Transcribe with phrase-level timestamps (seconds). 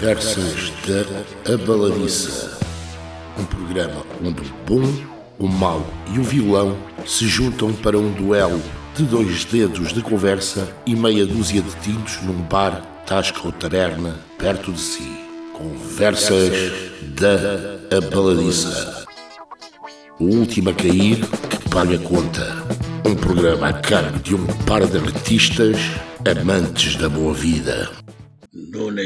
[0.00, 2.58] Conversas da Abaladiça.
[3.38, 4.90] Um programa onde o bom,
[5.38, 6.74] o mau e o vilão
[7.06, 8.62] se juntam para um duelo
[8.96, 14.18] de dois dedos de conversa e meia dúzia de tintos num bar, tasca ou taberna
[14.38, 15.06] perto de si.
[15.52, 16.50] Conversas
[17.02, 19.04] da Abaladiça.
[20.18, 22.56] O último a cair que paga a conta.
[23.04, 25.76] Um programa a cargo de um par de artistas
[26.24, 27.90] amantes da boa vida.
[28.52, 29.00] Nono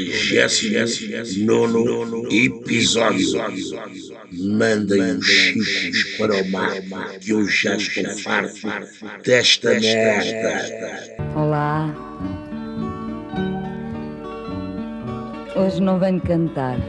[2.31, 3.27] episódio.
[4.33, 6.71] Mandem os chicos para o mar,
[7.21, 8.67] que eu já estou farto
[9.23, 11.15] desta merda.
[11.35, 11.93] Olá.
[15.55, 16.79] Hoje não venho cantar.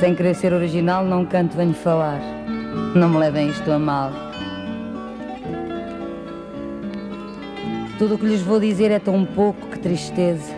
[0.00, 2.22] Sem querer ser original, não canto, venho falar.
[2.94, 4.27] Não me levem isto a mal.
[7.98, 10.54] Tudo o que lhes vou dizer é tão pouco que tristeza.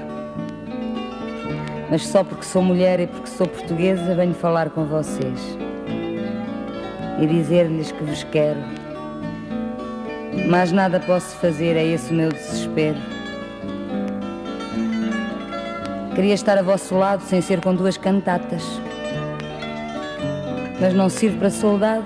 [1.91, 5.41] Mas só porque sou mulher e porque sou portuguesa, venho falar com vocês.
[7.19, 8.61] E dizer-lhes que vos quero.
[10.51, 12.99] Mas nada posso fazer, é esse o meu desespero.
[16.15, 18.63] Queria estar a vosso lado sem ser com duas cantatas.
[20.79, 22.05] Mas não sirvo para soldado,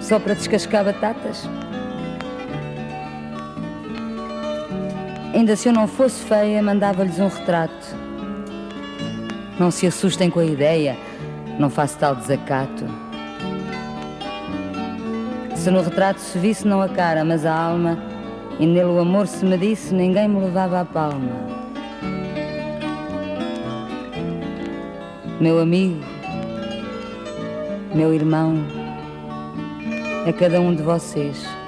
[0.00, 1.48] só para descascar batatas.
[5.40, 7.96] Ainda se eu não fosse feia, mandava-lhes um retrato.
[9.58, 10.98] Não se assustem com a ideia,
[11.58, 12.84] não faço tal desacato.
[15.56, 17.98] Se no retrato se visse não a cara, mas a alma,
[18.58, 21.32] e nele o amor se me disse, ninguém me levava a palma.
[25.40, 26.04] Meu amigo,
[27.94, 28.62] meu irmão,
[30.26, 31.59] é cada um de vocês.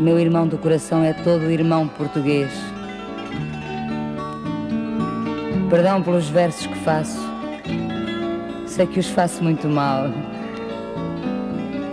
[0.00, 2.50] Meu irmão do coração é todo irmão português.
[5.68, 7.20] Perdão pelos versos que faço.
[8.66, 10.06] Sei que os faço muito mal.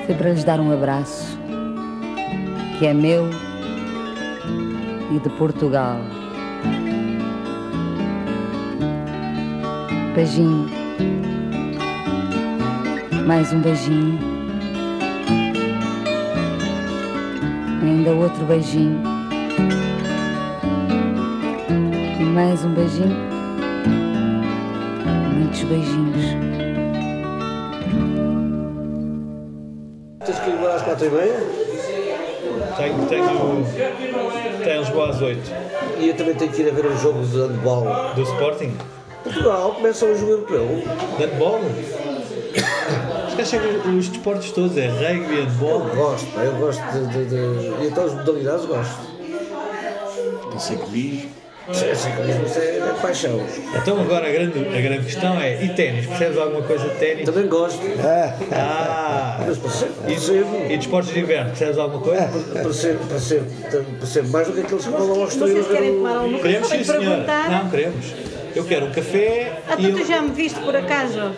[0.06, 1.38] Foi para lhes dar um abraço,
[2.80, 3.30] que é meu
[5.12, 6.00] e de Portugal.
[10.16, 10.70] Beijinho.
[13.26, 14.37] Mais um beijinho.
[18.08, 19.04] Ainda outro beijinho.
[22.18, 23.18] E mais um beijinho.
[25.36, 26.26] Muitos beijinhos.
[30.26, 31.40] Tens que ir embora às quatro e meia?
[32.78, 33.66] Tenho, tenho,
[34.64, 35.52] tenho Lisboa às 8
[36.00, 38.14] E eu também tenho que ir a ver um jogo de handball.
[38.16, 38.78] do Sporting.
[39.22, 40.68] Portugal começa o jogo europeu.
[41.20, 41.60] Handball?
[43.48, 45.80] Chegam os desportos todos, é rugby, Eu handball.
[45.96, 48.98] gosto, pá, eu gosto de, de, de- E então as modalidades gosto.
[50.52, 51.28] Não sei comigo.
[51.70, 51.84] Isso
[52.60, 53.42] é, é paixão.
[53.76, 56.06] Então agora a grande, a grande questão é, e ténis?
[56.06, 57.26] Percebes alguma coisa de ténis?
[57.26, 57.82] Também gosto.
[58.54, 59.44] Ah!
[59.46, 62.30] Mas percebo, E, percebo, e de esportes de inverno, percebes alguma coisa?
[62.54, 63.46] percebo, percebo,
[64.00, 65.56] percebo mais do que aqueles que vão ao Estoril.
[65.56, 66.44] Vocês querem tomar alguma coisa?
[66.44, 67.06] Queremos sim senhora.
[67.10, 67.50] perguntar.
[67.52, 68.06] Não, queremos.
[68.58, 70.06] Eu quero um café Ah, tu, eu...
[70.06, 71.32] já me viste por acaso?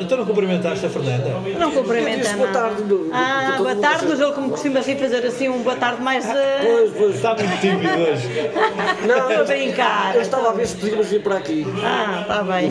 [0.00, 1.34] Então não cumprimentaste a Fernanda?
[1.58, 2.38] Não cumprimenta, não.
[2.38, 5.76] boa tarde, do- Ah, boa tarde, mas ele como costuma assim fazer assim um boa
[5.76, 6.24] tarde mais...
[6.28, 7.14] eh, Pois, pois.
[7.16, 8.28] Está muito tímido hoje.
[9.06, 10.14] Não, Estou a brincar.
[10.16, 11.66] Eu estava a ver se podíamos vir para aqui.
[11.84, 12.70] Ah, está bem.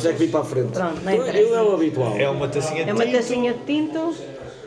[0.00, 0.72] Se é que vim para a frente.
[0.72, 1.38] Pronto, não eu, interessa.
[1.48, 2.16] eu é o habitual.
[2.18, 4.14] É uma tacinha de É uma tinto, tacinha de tinto.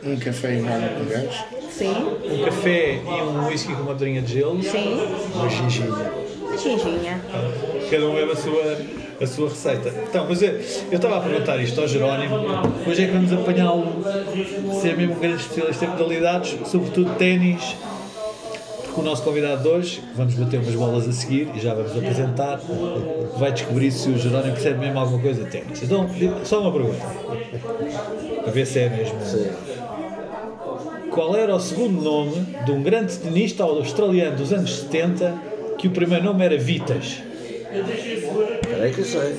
[0.04, 1.44] Um café e nada com gás.
[1.70, 4.62] Sim, um café e um whisky com uma pedrinha de gelo.
[4.62, 5.00] sim.
[5.34, 6.25] Uma ginginha.
[6.56, 7.20] Uma ginginha.
[7.90, 8.78] Cada um leva a sua,
[9.20, 9.92] a sua receita.
[10.08, 12.36] Então, mas eu, eu estava a perguntar isto ao Jerónimo.
[12.86, 14.02] Hoje é que vamos apanhá-lo
[14.80, 17.76] ser mesmo um grande especialista em modalidades, sobretudo ténis.
[18.84, 21.94] Porque o nosso convidado de hoje, vamos bater umas bolas a seguir e já vamos
[21.94, 22.58] apresentar,
[23.36, 25.82] vai descobrir se o Jerónimo percebe mesmo alguma coisa de ténis.
[25.82, 26.08] Então,
[26.42, 27.04] só uma pergunta.
[28.46, 29.18] A ver se é mesmo.
[31.10, 35.90] Qual era o segundo nome de um grande tenista australiano dos anos 70 que o
[35.90, 37.22] primeiro nome era Vitas?
[37.70, 39.36] Espera aí que eu sei.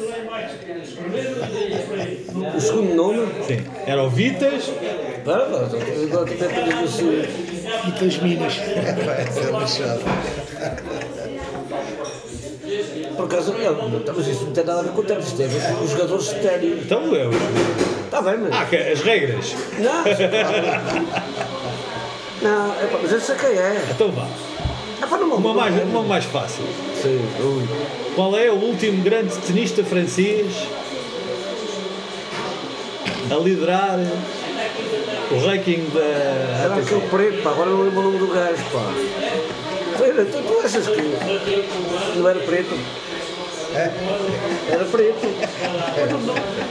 [2.55, 3.27] O segundo nome.
[3.45, 4.63] Sim, era o Vitas,
[5.27, 7.25] Espera, agora agora tu tens assim.
[7.87, 8.55] E das minas.
[9.05, 10.01] Vai ser lixado.
[13.15, 15.47] Por acaso, não, mas isso não tem nada a ver com o ténis, isto tem
[15.47, 16.85] a ver com os jogadores de ténis.
[16.85, 17.31] então eu.
[18.05, 18.53] Está bem, mas.
[18.53, 19.55] Ah, que as regras.
[19.79, 20.03] Não,
[22.41, 23.81] não é pá, mas eu sei quem é.
[23.91, 24.27] Então vá.
[25.01, 26.63] É pá, não Uma mais, uma mais fácil.
[27.01, 27.63] Sim, ui.
[28.15, 30.47] Qual é o último grande tenista francês
[33.29, 33.99] a liderar
[35.31, 36.63] o ranking da.
[36.63, 38.91] Era aquele preto, pá, agora não lembro o nome do gajo, pá.
[39.99, 42.75] Olha, tu, tu achas que não era preto?
[44.71, 45.27] Era preto.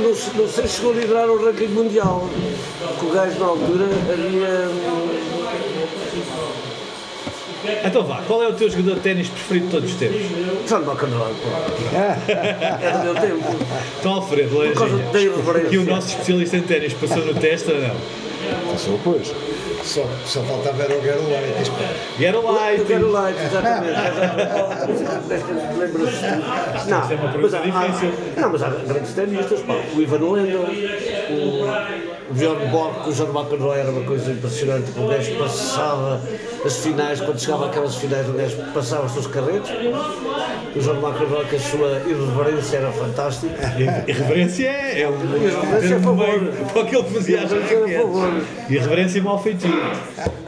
[0.01, 2.29] Não, se- não sei se chegou a liderar o ranking mundial.
[2.99, 4.71] Que o gajo na altura havia.
[7.85, 10.21] Então vá, qual é o teu jogador de ténis preferido de todos os tempos?
[10.69, 11.49] John McEnroe, pô.
[11.97, 13.57] É do meu tempo.
[14.01, 15.33] Então Alfredo, Por causa da Laranjinha.
[15.33, 15.75] irreverência.
[15.75, 17.95] E o nosso especialista em ténis passou no teste ou não?
[18.73, 19.33] Passou, pois.
[19.83, 22.85] Só, só faltava era o Eu light!
[22.87, 23.93] quero light, exatamente.
[26.89, 28.13] Não, Essa é uma mas pergunta há, difícil.
[28.37, 29.75] há, não, mas há grandes tenistas, pá.
[29.95, 30.59] O Ivan Lendl,
[31.31, 31.67] o
[32.31, 34.91] Bjorn Borg, o John McEnroe era uma coisa impressionante.
[34.99, 36.21] O gajo passava
[36.65, 39.71] as finais, quando chegava aquelas finais, o gajo passava os seus carretos.
[39.71, 43.53] O John McEnroe, com a sua irreverência, era fantástico.
[44.09, 46.17] Irreverência é, é um Irreverência é a favor.
[46.27, 48.71] meio para o que ele fazia às é raquetes.
[48.71, 49.71] Irreverência e mau feitio.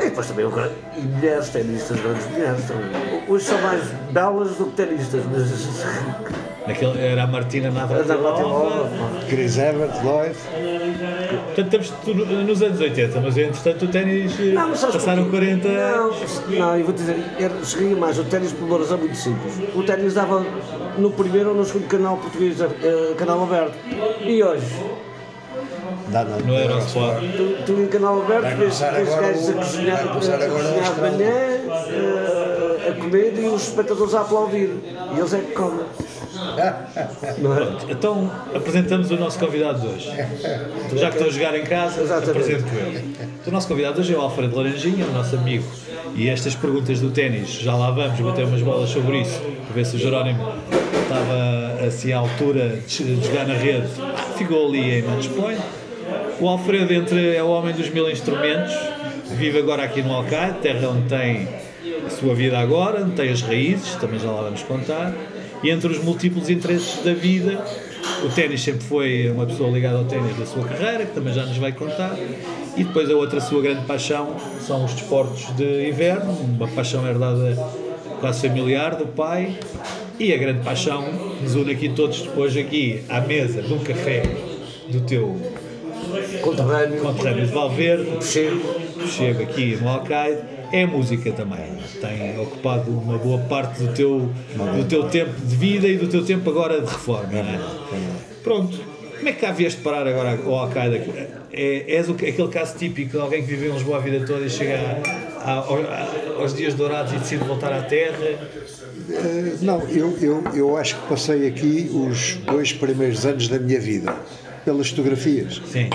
[0.00, 2.64] E depois também o gra- e mulheres, tenistas, grandes mulheres.
[2.66, 3.22] também.
[3.28, 6.47] Hoje são mais belas do que tenistas, mas.
[6.68, 8.88] Naquele, era a Martina Navratilova.
[9.28, 10.34] Chris Evert, Lloyd.
[11.54, 15.30] Portanto, estamos tu- nos anos 80, mas entretanto o ténis eh, Não, passaram porquê?
[15.30, 16.42] 40 Não, anos.
[16.48, 19.54] não, eu vou dizer, era, cheguei mais o ténis por uma razão muito simples.
[19.74, 20.44] O ténis dava
[20.98, 23.74] no primeiro ou no segundo canal português, eh, canal aberto.
[24.24, 24.66] E hoje,
[26.10, 27.18] Não, não, No Eurosport.
[27.36, 31.34] tu, tu em canal aberto vês gajos a cozinhar, começar a cozinhar de manhã,
[31.88, 34.70] eh, a comer e os espectadores a aplaudir.
[35.14, 35.84] E eles é que comem.
[36.56, 37.92] É?
[37.92, 40.10] Então apresentamos o nosso convidado de hoje.
[40.96, 42.30] Já que estão a jogar em casa, Exatamente.
[42.30, 43.16] apresento ele.
[43.46, 45.64] O nosso convidado hoje é o Alfredo Laranjinha, o nosso amigo.
[46.14, 49.86] E estas perguntas do ténis, já lá vamos bater umas bolas sobre isso, para ver
[49.86, 50.52] se o Jerónimo
[51.02, 53.88] estava assim à altura de de jogar na rede.
[54.36, 55.60] Ficou ali em match point.
[56.40, 58.72] O Alfredo entre, é o homem dos mil instrumentos,
[59.32, 61.48] vive agora aqui no Alcaide, terra onde tem
[62.06, 65.12] a sua vida agora, onde tem as raízes, também já lá vamos contar.
[65.62, 67.64] E entre os múltiplos interesses da vida,
[68.24, 71.44] o ténis sempre foi uma pessoa ligada ao ténis da sua carreira, que também já
[71.44, 72.16] nos vai contar.
[72.76, 77.56] E depois a outra sua grande paixão são os desportos de inverno, uma paixão herdada
[78.20, 79.58] quase familiar do pai.
[80.18, 81.04] E a grande paixão
[81.40, 84.22] nos une aqui todos hoje aqui à mesa de um café
[84.88, 85.36] do teu
[86.40, 88.60] Conterrâneo, conterrâneo de Valverde, chego.
[89.06, 90.40] chega aqui no Alcaide,
[90.72, 91.64] é música também.
[92.00, 94.30] Tem ocupado uma boa parte do teu,
[94.76, 97.28] do teu tempo de vida e do teu tempo agora de reforma.
[97.32, 97.60] não é?
[98.42, 98.78] Pronto.
[99.16, 101.10] Como é que cá vieste parar agora ao Alcaide?
[101.52, 104.44] É, és o, aquele caso típico de alguém que viveu em Lisboa a vida toda
[104.46, 108.16] e chega a- a- ao- aos dias dourados e decide voltar à terra?
[109.10, 113.80] Eh, Não, eu, eu, eu acho que passei aqui os dois primeiros anos da minha
[113.80, 114.14] vida
[114.64, 115.60] pelas fotografias.
[115.66, 115.90] Sim.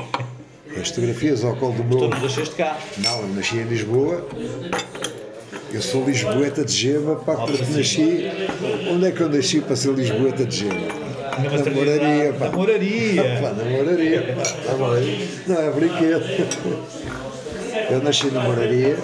[0.79, 2.09] As fotografias ao colo do Tu meu.
[2.09, 2.77] não nasceste cá.
[2.97, 4.25] Não, eu nasci em Lisboa.
[5.71, 8.27] Eu sou lisboeta de gema, pá, porque nasci.
[8.91, 11.03] Onde é que eu nasci para ser lisboeta de gema?
[11.33, 12.45] Na moraria, pá.
[12.45, 13.23] Na moraria.
[13.41, 14.43] Pá, na moraria, pá.
[14.43, 14.73] Tá.
[15.47, 16.23] Não é brinquedo.
[17.89, 18.95] Eu nasci na moraria,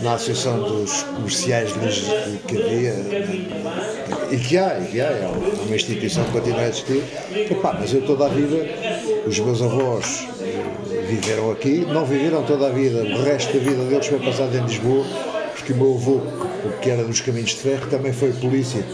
[0.00, 2.94] na Associação dos Comerciais de que havia,
[4.34, 5.30] e que há, e que há, é
[5.64, 7.04] uma instituição que continua a existir.
[7.50, 8.56] Epá, mas eu toda a vida,
[9.26, 13.84] os meus avós eh, viveram aqui, não viveram toda a vida, o resto da vida
[13.84, 15.06] deles foi passado em Lisboa,
[15.54, 16.20] porque o meu avô,
[16.82, 18.84] que era dos caminhos de ferro, também foi polícia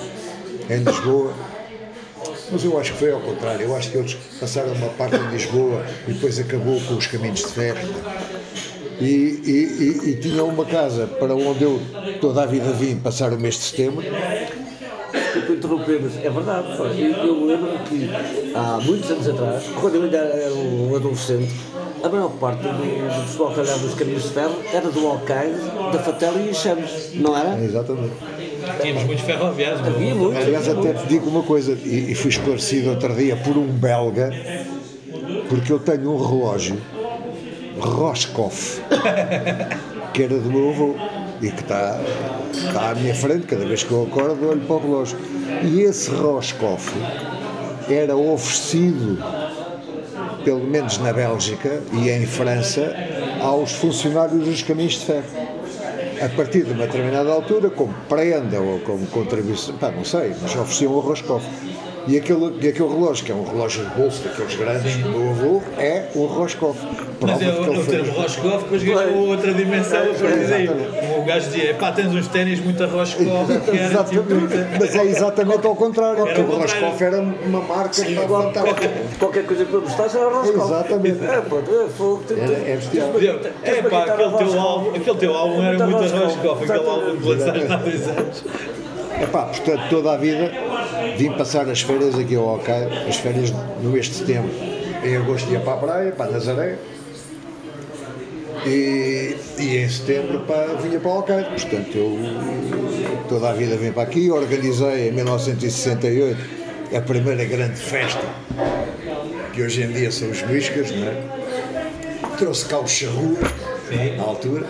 [0.69, 1.33] em Lisboa.
[2.53, 3.65] Mas eu acho que foi ao contrário.
[3.65, 7.41] Eu acho que eles passaram uma parte em Lisboa e depois acabou com os caminhos
[7.41, 7.89] de ferro.
[9.01, 11.81] E, e, e, e tinham uma casa para onde eu
[12.21, 14.05] toda a vida vim passar o mês de setembro.
[15.61, 16.67] Interromper, mas é verdade.
[16.99, 18.11] Eu, eu lembro que
[18.55, 21.53] há muitos anos atrás, quando eu ainda era um adolescente,
[22.03, 25.61] a maior parte do, do pessoal que olhava nos caminhos de ferro era do Alcaide,
[25.93, 27.63] da Fatela e Chames, não era?
[27.63, 28.15] Exatamente.
[28.81, 29.81] Tínhamos muitos ferroviários.
[29.83, 29.89] não?
[29.89, 30.43] Havia muitos.
[30.45, 34.31] Aliás, até te digo uma coisa, e, e fui esclarecido outro dia por um belga,
[35.51, 36.79] porque eu tenho um relógio
[37.79, 38.81] Roscoff,
[40.15, 40.95] que era do meu avô,
[41.43, 42.01] e que está,
[42.53, 45.19] está à minha frente, cada vez que eu acordo olho para o relógio.
[45.63, 46.91] E esse Roscoff
[47.89, 49.23] era oferecido,
[50.45, 52.95] pelo menos na Bélgica e em França,
[53.41, 55.51] aos funcionários dos caminhos de ferro
[56.23, 60.55] a partir de uma determinada altura, como prenda ou como contribuição, pá, não sei, mas
[60.55, 61.47] ofereciam o Roscoff.
[62.07, 65.31] E aquele, e aquele relógio, que é um relógio de bolso daqueles grandes do meu
[65.31, 66.79] avô, é um Roscoff.
[67.21, 70.69] Mas é o, o termo Roscoff depois ganhou outra dimensão a partir daí.
[71.19, 74.35] O gajo dizia, pá, tens uns ténis muito a Roscoff, tipo Exatamente.
[74.35, 74.69] muita...
[74.79, 76.61] Mas é exatamente ao contrário, porque o.
[76.61, 80.73] Roscoff era uma marca que estava Qualquer, qualquer coisa que eu gostasse era Roscoff.
[80.73, 81.25] Exatamente.
[81.25, 82.23] É, pronto, é fogo.
[82.31, 83.11] é bestial.
[83.63, 87.29] É pá, aquele teu, álbum, aquele teu álbum era muito a Roscoff, aquele álbum que
[87.29, 88.45] lançaste há dois anos.
[89.19, 90.53] Epá, portanto, toda a vida
[91.17, 93.53] vim passar as férias aqui ao Alcaide, as férias
[93.83, 94.51] no mês de setembro.
[95.03, 96.79] Em agosto ia para a praia, para a Nazaré.
[98.67, 101.49] E, e em setembro pá, vinha para o Alcaide.
[101.49, 102.19] Portanto, eu
[103.29, 104.31] toda a vida vim para aqui.
[104.31, 106.61] Organizei em 1968
[106.97, 108.25] a primeira grande festa,
[109.53, 111.23] que hoje em dia são os Miscas, não é?
[112.37, 113.39] Trouxe cá os charruas,
[114.17, 114.67] na altura,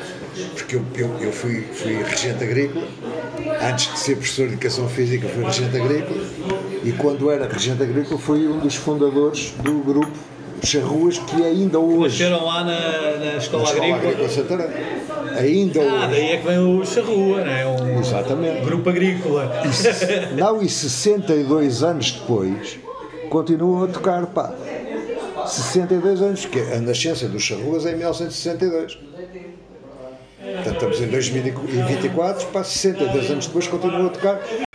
[0.55, 2.87] porque eu, eu, eu fui, fui regente agrícola.
[3.63, 6.21] Antes de ser professor de Educação Física, fui regente agrícola.
[6.85, 10.11] E quando era regente agrícola, fui um dos fundadores do grupo
[10.63, 12.23] Charruas, que ainda hoje.
[12.23, 12.81] Nasceram lá na,
[13.19, 13.97] na na escola Escola agrícola.
[13.97, 14.69] Agrícola Santarém.
[15.39, 16.07] Ainda Ah, hoje.
[16.11, 17.67] daí é que vem o Charrua, não é?
[17.67, 18.65] Um Exatamente.
[18.65, 19.51] grupo agrícola.
[20.37, 22.79] Não, e 62 anos depois,
[23.31, 24.53] continuam a tocar, pá.
[25.47, 28.99] 62 anos, que a nascença dos Charruas é em 1962.
[30.55, 34.70] Portanto, estamos em 2024, pá, 62 anos depois continuam a tocar.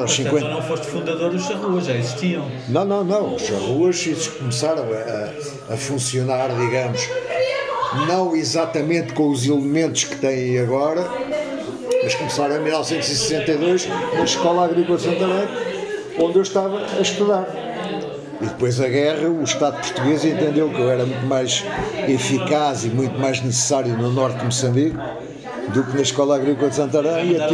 [0.00, 0.48] Agora aos Portanto, 50.
[0.48, 2.50] não foste fundador dos Charruas, já existiam.
[2.68, 3.34] Não, não, não.
[3.34, 7.08] Os ruas isso começaram a, a funcionar, digamos,
[8.08, 11.08] não exatamente com os elementos que têm agora,
[12.02, 15.48] mas começaram em 1962 na Escola Agrícola de Santarém,
[16.18, 17.48] onde eu estava a estudar.
[18.40, 21.62] E depois da guerra, o Estado português entendeu que eu era muito mais
[22.08, 24.96] eficaz e muito mais necessário no norte de Moçambique
[25.74, 27.48] do que na Escola Agrícola de Santarém e, a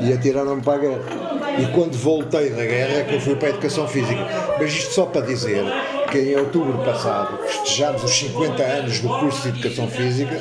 [0.00, 1.21] e atiraram-me para a guerra.
[1.58, 4.26] E quando voltei da guerra é que eu fui para a Educação Física.
[4.58, 5.64] Mas isto só para dizer
[6.10, 10.40] que em outubro passado festejámos os 50 anos do curso de Educação Física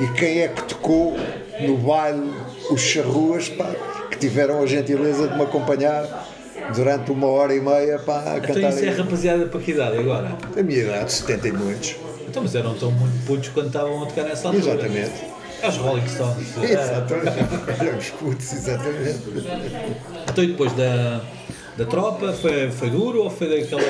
[0.00, 1.16] e quem é que tocou
[1.60, 2.30] no baile
[2.70, 3.70] os charruas pá,
[4.10, 6.28] que tiveram a gentileza de me acompanhar
[6.74, 9.98] durante uma hora e meia pá, a Então cantar isso é rapaziada para que idade
[9.98, 10.36] agora?
[10.56, 11.96] a minha idade, 70 e muitos.
[12.28, 14.74] Então, mas eram tão muito putos quando estavam a tocar nessa altura.
[14.74, 15.31] Exatamente.
[15.68, 16.56] Os Rolling Stones.
[16.62, 17.80] Exatamente.
[17.80, 19.20] Éramos putos, exatamente.
[20.30, 21.20] Então e depois da,
[21.76, 23.82] da tropa, foi, foi duro ou foi daquela.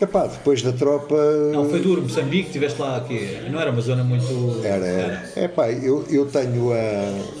[0.00, 1.14] Epá, depois da tropa.
[1.52, 3.38] Não, foi duro, Moçambique, estiveste lá aqui.
[3.50, 4.60] Não era uma zona muito.
[4.64, 5.32] Era, era.
[5.36, 7.40] Epá, eu, eu tenho a.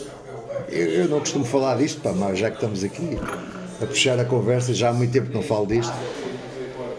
[0.68, 3.18] Eu, eu não costumo falar disto, pá, mas já que estamos aqui
[3.82, 5.92] a puxar a conversa, já há muito tempo que não falo disto,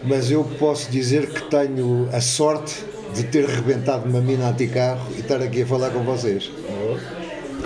[0.03, 5.19] mas eu posso dizer que tenho a sorte de ter rebentado uma mina anticarro e
[5.19, 6.51] estar aqui a falar com vocês.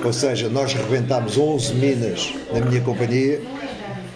[0.04, 3.42] Ou seja, nós rebentámos 11 minas na minha companhia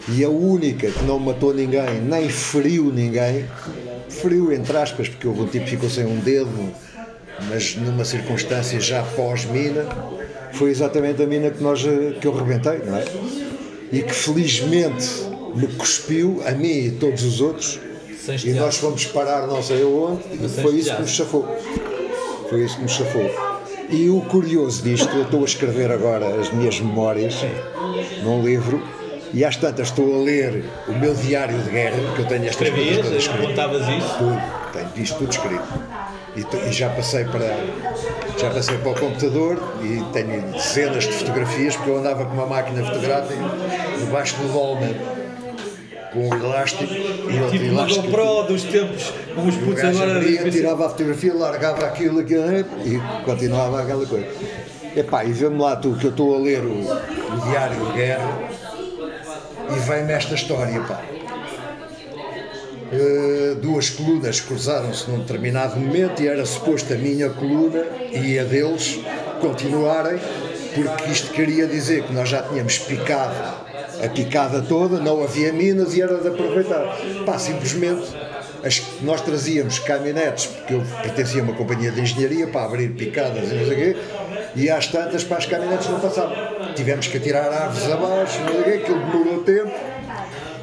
[0.07, 3.45] e a única que não matou ninguém, nem feriu ninguém,
[4.09, 6.71] feriu entre aspas, porque houve um tipo que ficou sem um dedo,
[7.48, 9.86] mas numa circunstância já pós-mina,
[10.53, 11.83] foi exatamente a mina que, nós,
[12.19, 13.05] que eu rebentei, não é?
[13.91, 15.07] E que felizmente
[15.55, 17.79] me cuspiu, a mim e todos os outros,
[18.43, 21.48] e nós fomos parar não sei aonde, e foi isso que nos chafou.
[22.50, 23.29] Foi isso que nos chafou.
[23.89, 27.36] E o curioso disto, eu estou a escrever agora as minhas memórias
[28.24, 28.81] num livro,
[29.33, 32.69] e às tantas estou a ler o meu diário de guerra, que eu tenho estas
[32.69, 33.48] coisas Escrevias, todas escritas.
[33.48, 34.17] contavas isso.
[34.17, 34.41] Tudo,
[34.74, 35.63] tenho isto tudo escrito.
[36.36, 37.55] E, e já passei para
[38.38, 42.45] já passei para o computador e tenho dezenas de fotografias, porque eu andava com uma
[42.45, 43.36] máquina fotográfica
[44.00, 44.95] debaixo do dolman
[46.11, 48.07] com um elástico e outro Tipo elástico.
[48.07, 50.15] GoPro dos tempos, como os O putos agora.
[50.17, 52.43] abria, tirava a fotografia, largava aquilo, aquilo
[52.85, 54.27] e continuava aquela coisa.
[54.95, 58.39] Epá, e vê-me lá tu que eu estou a ler o, o Diário de Guerra
[59.75, 61.01] e vem-me esta história, pá.
[62.91, 68.43] Eh, duas colunas cruzaram-se num determinado momento e era suposto a minha coluna e a
[68.43, 68.99] deles
[69.39, 70.19] continuarem,
[70.73, 73.68] porque isto queria dizer que nós já tínhamos picado
[74.03, 76.98] a picada toda, não havia minas e era de aproveitar.
[77.25, 78.03] Pá, simplesmente
[78.63, 83.51] as, nós trazíamos caminhonetes, porque eu pertencia a uma companhia de engenharia para abrir picadas
[83.51, 83.98] e não sei o quê,
[84.56, 86.36] e às tantas para as caminhonetes não passavam.
[86.75, 89.72] Tivemos que atirar árvores abaixo, não sei o quê, aquilo demorou tempo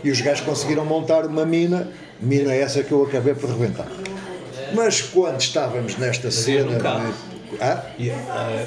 [0.04, 1.88] e os gajos conseguiram montar uma mina,
[2.20, 3.88] mina essa que eu acabei por rebentar.
[4.72, 6.78] Mas quando estávamos nesta cena.
[7.60, 7.82] ah,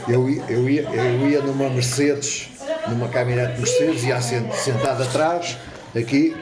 [0.08, 2.50] Eu, eu, ia, eu ia numa Mercedes,
[2.88, 5.58] numa caminhonete Mercedes, sent- sentado atrás,
[5.96, 6.36] aqui,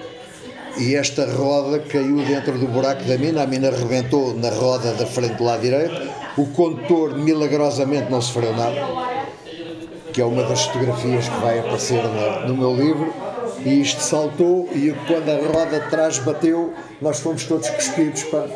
[0.77, 5.05] e esta roda caiu dentro do buraco da mina, a mina rebentou na roda da
[5.05, 8.75] frente do lado direito, o condutor milagrosamente não sofreu nada,
[10.13, 13.13] que é uma das fotografias que vai aparecer na- no meu livro,
[13.65, 18.47] e isto saltou e quando a roda de trás bateu, nós fomos todos cuspidos para,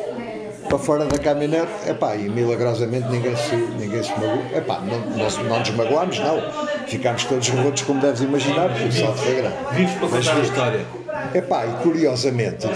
[0.68, 4.42] para fora da caminhonete, epá, e milagrosamente ninguém se, ninguém se magoou.
[4.54, 6.42] Epá, não, nós não nos magoámos, não.
[6.86, 9.56] Ficámos todos rotos, como deves imaginar, porque o salto foi grande.
[9.72, 10.86] vives para contar a história.
[11.34, 12.66] Epá, e curiosamente,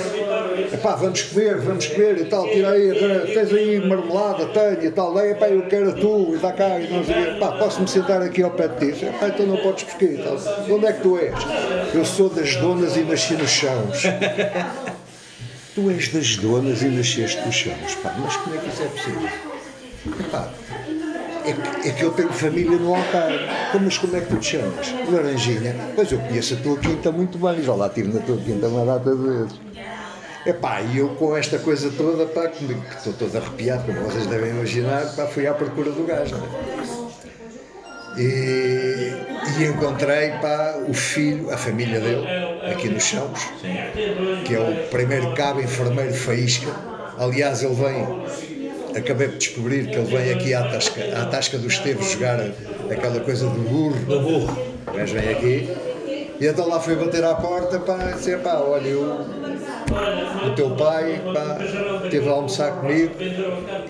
[0.72, 4.90] epá, vamos comer, vamos comer e tal, tira aí, eh, tens aí marmelada, tenho e
[4.90, 7.36] tal, daí, epá, eu quero tu e dá cá e não sei.
[7.36, 9.06] Epá, posso-me sentar aqui ao pé de ti?
[9.06, 10.36] Epá, então não podes porquê e tal.
[10.36, 11.34] De onde é que tu és?
[11.94, 14.02] Eu sou das donas e nasci nos chãos.
[15.76, 18.86] tu és das donas e nasceste nos chãos, pá, mas como é que isso é
[18.86, 19.28] possível?
[21.44, 23.44] É que, é que eu tenho família no Algarve.
[23.68, 24.94] Então, mas como é que tu te chamas?
[25.12, 25.76] Laranjinha.
[25.94, 28.86] Pois eu conheço a tua quinta muito bem, já lá estive na tua quinta uma
[28.86, 29.60] data de vezes.
[30.94, 32.64] E eu com esta coisa toda, pá, que
[32.96, 36.96] estou todo arrepiado, como vocês devem imaginar, pá, fui à procura do não é?
[38.18, 39.12] E,
[39.60, 42.26] e encontrei, pá, o filho, a família dele,
[42.70, 43.38] aqui nos chãos,
[44.44, 46.70] que é o primeiro cabo enfermeiro faísca.
[47.18, 51.66] Aliás, ele vem, acabei de descobrir que ele vem aqui à Tasca, à tasca do
[51.66, 52.40] Esteves jogar
[52.90, 54.04] aquela coisa do burro.
[54.06, 54.58] Do burro.
[54.94, 55.68] Gajo vem aqui.
[56.40, 59.02] E então lá fui bater à porta, e disse, pá, olha, eu,
[60.46, 61.58] o teu pai, pá,
[62.04, 63.12] esteve a almoçar comigo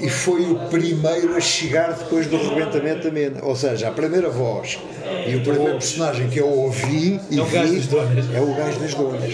[0.00, 3.40] e foi o primeiro a chegar depois do rebentamento da mina.
[3.42, 4.78] Ou seja, a primeira voz
[5.26, 8.34] e o primeiro personagem que eu ouvi e É o gajo vi das donas.
[8.34, 9.32] é o gajo das donas.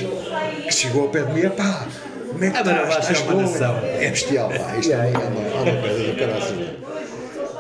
[0.65, 1.87] Que chegou ao pé de mim, pá,
[2.29, 3.21] como é que estás?
[3.21, 3.43] uma bom?"
[3.85, 6.83] É bestial, pá, isto é uma, é uma coisa do caralho.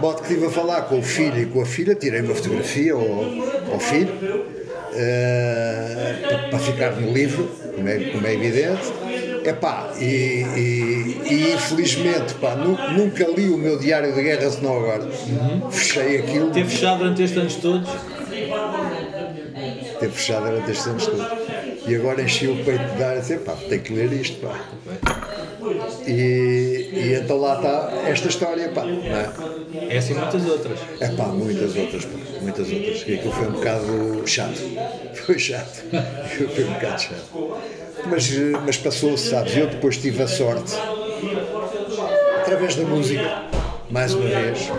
[0.01, 2.93] Modo que estive a falar com o filho e com a filha, tirei uma fotografia
[2.95, 3.01] ao,
[3.73, 4.62] ao filho
[4.95, 8.93] eh, para, ficar no livro, como é, como é evidente.
[9.45, 14.77] Epá, e, e, e infelizmente pá, nu- nunca li o meu diário de guerra senão
[14.79, 15.09] agora.
[15.71, 17.89] Fechei aquilo, Ter fechado durante estes anos todos.
[19.99, 21.27] ter fechado durante estes anos todos.
[21.87, 24.61] E agora enchi o peito de dar e disse, pá, tenho que ler isto, pá.
[26.07, 28.85] E, e então lá está esta história, pá.
[28.85, 29.29] Não é?
[29.93, 30.79] É assim muitas outras.
[31.01, 33.05] É pá, muitas outras, pá, muitas outras.
[33.07, 34.59] E aquilo foi um bocado chato.
[35.27, 35.85] Foi chato.
[36.55, 37.61] Foi um bocado chato.
[38.07, 38.31] Mas,
[38.65, 39.55] mas passou-se, sabes?
[39.57, 40.73] Eu depois tive a sorte,
[42.41, 43.45] através da música,
[43.91, 44.71] mais uma vez,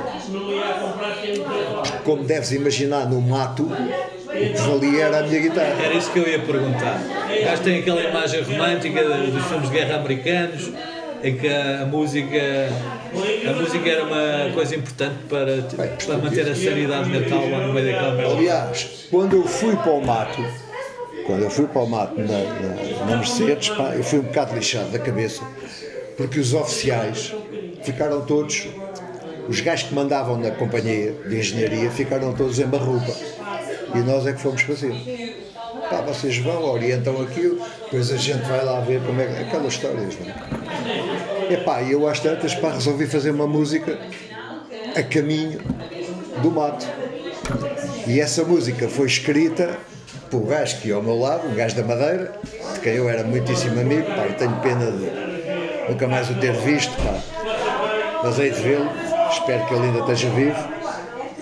[2.03, 5.81] Como deves imaginar, no mato, o que valia era a minha guitarra.
[5.81, 6.99] Era isso que eu ia perguntar.
[7.45, 10.71] Gajo tem aquela imagem romântica dos filmes de guerra americanos
[11.23, 12.69] em que a música
[13.49, 15.61] a música era uma coisa importante para,
[16.05, 18.33] para manter a sanidade mental lá no meio daquela merda.
[18.33, 20.43] Aliás, quando eu fui para o mato,
[21.25, 24.53] quando eu fui para o mato na, na, na Mercedes, pá, eu fui um bocado
[24.53, 25.43] lixado da cabeça,
[26.17, 27.33] porque os oficiais
[27.83, 28.67] ficaram todos,
[29.47, 33.13] os gajos que mandavam na companhia de engenharia ficaram todos em barrupa.
[33.95, 34.95] E nós é que fomos para cima.
[35.89, 39.43] Pá, vocês vão, orientam aquilo, depois a gente vai lá ver como é que.
[39.43, 41.53] Aquelas histórias, não é?
[41.53, 43.99] Epá, eu às tantas, pá, resolvi fazer uma música
[44.95, 45.59] a caminho
[46.41, 46.87] do mato.
[48.07, 49.77] E essa música foi escrita
[50.29, 52.31] por um gajo que ia ao meu lado, um gajo da Madeira,
[52.73, 56.53] de quem eu era muitíssimo amigo, pá, e tenho pena de nunca mais o ter
[56.53, 57.19] visto, pá.
[58.23, 58.89] Mas hei de vê-lo,
[59.31, 60.73] espero que ele ainda esteja vivo.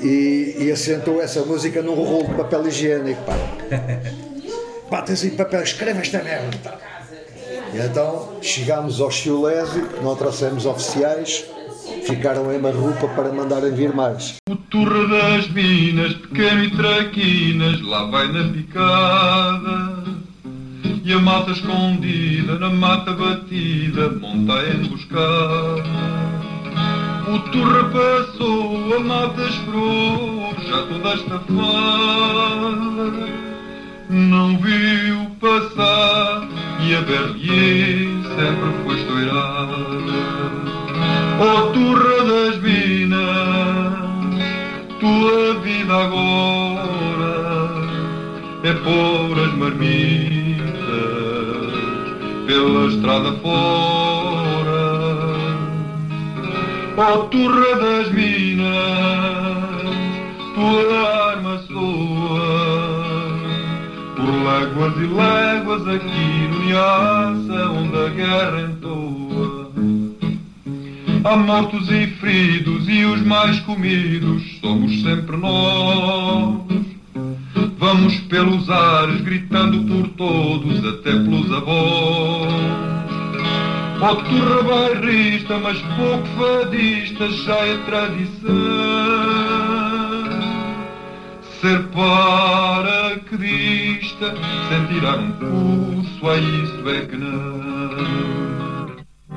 [0.01, 3.33] E, e assentou essa música num rolo de papel higiênico, pá.
[4.99, 6.77] Tens aí papel, escreve esta merda.
[7.73, 11.45] E então chegámos ao Chiolésio, não trouxemos oficiais,
[12.05, 14.35] ficaram em Marrupa para mandarem vir mais.
[14.49, 20.03] O turra das minas, pequeno e traquinas, lá vai na picada.
[21.03, 25.83] E a mata escondida, na mata batida, monta a emboscada.
[27.27, 33.50] O turra passou, a mata esperou, já toda esta fada.
[34.13, 36.45] Não viu passar
[36.81, 39.77] e a berlier sempre foi estourada.
[41.39, 43.93] Oh turra das minas,
[44.99, 47.31] tua vida agora
[48.63, 50.67] é pôr as marmitas
[52.47, 54.91] pela estrada fora.
[56.97, 58.75] Oh turra das minas,
[60.53, 62.10] tua arma por
[64.43, 69.71] léguas e léguas aqui no Niassa, onde a guerra entoa.
[71.23, 76.61] Há mortos e feridos e os mais comidos somos sempre nós.
[77.77, 82.91] Vamos pelos ares gritando por todos, até pelos avós.
[84.01, 89.70] Ó turra bairrista, mas pouco fadista, já é tradição.
[91.61, 93.37] Ser paraquedista,
[94.67, 98.87] sem tirar um curso, a isso é que não.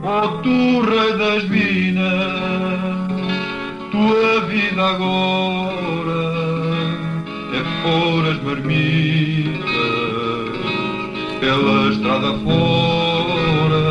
[0.02, 2.02] Ó turra das minas,
[3.92, 6.22] tua vida agora
[7.52, 9.60] é pôr as marmitas
[11.40, 13.84] pela estrada fora.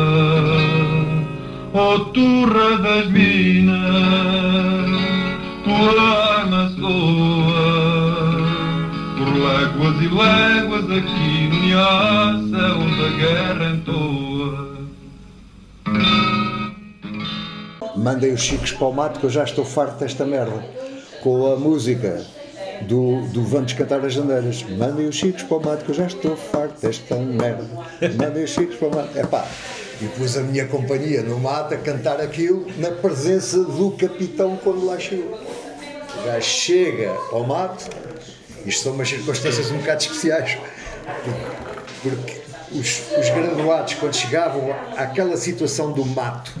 [1.72, 3.80] Ó turra das minas,
[5.62, 6.23] tua
[10.04, 14.74] e léguas aqui no Niassa, onde a guerra entoa.
[17.96, 20.62] Mandem os chicos para o mato que eu já estou farto desta merda.
[21.22, 22.22] Com a música
[22.82, 24.62] do, do Vamos Cantar as Jandeiras.
[24.62, 27.66] Mandem os chicos para o mato que eu já estou farto desta merda.
[28.18, 29.18] Mandem os chicos para o mato.
[29.18, 29.48] Epá,
[30.02, 34.84] e pus a minha companhia no mato a cantar aquilo na presença do capitão quando
[34.84, 35.38] lá chegou.
[36.26, 37.88] Já chega ao mato,
[38.66, 40.58] isto são umas circunstâncias um bocado especiais,
[42.02, 42.40] porque,
[42.72, 46.52] os, os graduados, quando chegavam àquela situação do mato,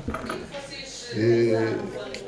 [1.16, 1.74] eh,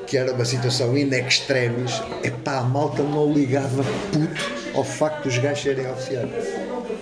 [0.06, 5.38] que era uma situação in extremis, epá, a malta não ligava puto ao facto dos
[5.38, 6.30] gajos serem oficiais.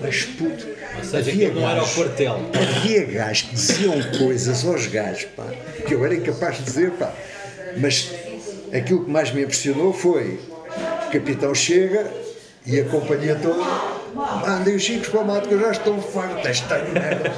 [0.01, 0.67] Mas puto.
[0.97, 2.41] Ou seja, aquilo não era o quartel.
[2.55, 5.47] Havia gajos que diziam coisas aos gajos, pá,
[5.87, 7.13] que eu era incapaz de dizer, pá.
[7.77, 8.11] Mas
[8.73, 10.41] aquilo que mais me impressionou foi
[11.07, 12.11] o capitão chega
[12.67, 13.63] e a companhia toda
[14.47, 17.33] Andem os chicos para o mato que eu já estou farto desta merda.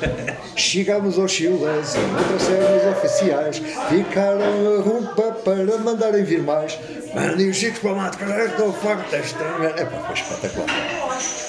[0.55, 6.79] Chegámos ao Chiles, não trouxeram os oficiais, ficaram a roupa para mandarem vir mais.
[7.15, 9.81] Mandem os chicos para o mato que eu já estou farto desta merda.
[9.81, 10.67] Epá, foi espetacular.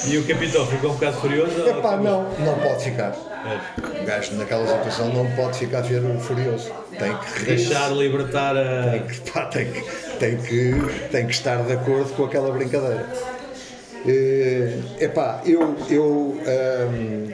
[0.08, 1.68] E o capitão ficou um bocado furioso?
[1.68, 3.14] Epá, não, não pode ficar.
[4.02, 5.84] O gajo naquela situação não pode ficar
[6.20, 6.72] furioso.
[6.98, 7.46] Tem que rir.
[7.58, 8.92] Deixar libertar a.
[8.92, 9.82] Tem que, pá, tem, que,
[10.20, 13.37] tem, que, tem que estar de acordo com aquela brincadeira.
[14.06, 15.76] Eh, epá, eu.
[15.90, 17.32] eu ahm,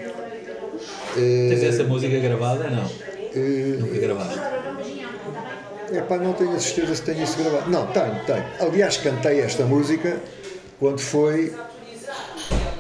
[1.17, 2.69] eh, Tens essa música gravada?
[2.69, 2.89] Não.
[3.35, 4.39] eh, Nunca gravaste.
[5.91, 7.69] Epá, não tenho a certeza se tenho isso gravado.
[7.69, 8.43] Não, tenho, tenho.
[8.59, 10.17] Aliás, cantei esta música
[10.79, 11.53] quando foi.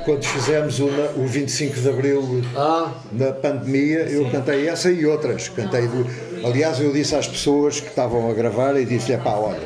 [0.05, 5.05] Quando fizemos o, na- o 25 de Abril Ah, na pandemia, eu cantei essa e
[5.05, 5.47] outras.
[5.47, 6.05] Cantei do...
[6.45, 9.65] Aliás, eu disse às pessoas que estavam a gravar e disse: pá, olha,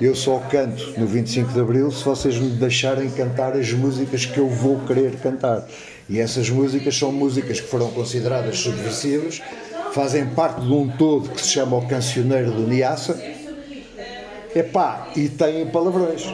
[0.00, 4.38] eu só canto no 25 de Abril se vocês me deixarem cantar as músicas que
[4.38, 5.66] eu vou querer cantar.
[6.08, 9.40] E essas músicas são músicas que foram consideradas subversivas,
[9.92, 13.20] fazem parte de um todo que se chama o Cancioneiro do Niassa.
[14.54, 16.24] Epá, e têm palavrões.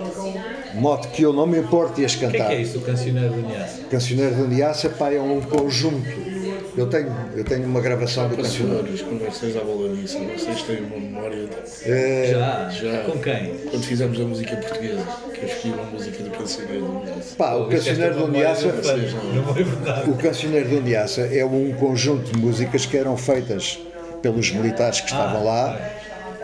[0.74, 2.48] Modo que eu não me importo de as O que é cantar.
[2.48, 3.83] que é isso, o cancioneiro do Niassa?
[3.90, 6.36] Cancioneiro do Niassa, pá, é um conjunto.
[6.77, 8.87] Eu tenho, eu tenho uma gravação do Cancioneiro.
[9.05, 11.47] Quando vocês à bola nisso, vocês têm uma memória.
[11.47, 12.69] de- É, Já?
[12.69, 12.99] Já.
[13.05, 13.55] Com quem?
[13.71, 17.35] Quando fizemos a música portuguesa, que eu escolhi uma música do Cancioneiro do Niassa.
[17.39, 18.67] pá, o Cancioneiro do Niassa.
[18.67, 20.11] É.
[20.11, 23.79] O Cancioneiro do Niassa é um conjunto de músicas que eram feitas
[24.21, 25.81] pelos militares que estavam lá,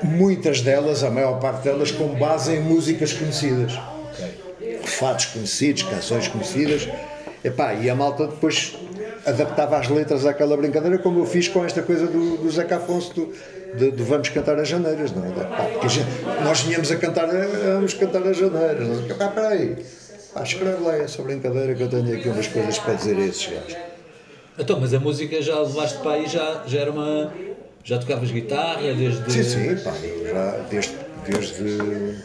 [0.03, 3.79] muitas delas, a maior parte delas, com base em músicas conhecidas.
[4.85, 6.89] Fatos conhecidos, canções conhecidas.
[7.45, 8.77] Epá, e a malta depois
[9.25, 13.13] adaptava as letras àquela brincadeira, como eu fiz com esta coisa do, do Zeca Afonso,
[13.15, 13.33] do,
[13.77, 15.13] de, do Vamos Cantar as Janeiras.
[15.13, 15.31] Não é?
[15.31, 16.07] Pá, gente-
[16.45, 19.07] nós vinhamos a cantar, "Ah, vamos cantar as Janeiras.
[19.07, 19.15] Quê.
[19.15, 19.77] Pá, peraí,
[20.35, 23.47] pá, escreve lá essa brincadeira que eu tenho aqui umas coisas para dizer a esses
[23.47, 23.77] gajos.
[24.59, 27.33] Então, mas a música já levaste para aí, já, já era uma.
[27.85, 29.33] Já tocavas guitarra desde.
[29.33, 30.93] Sim, sim, pá, eu já desde,
[31.27, 32.17] desde,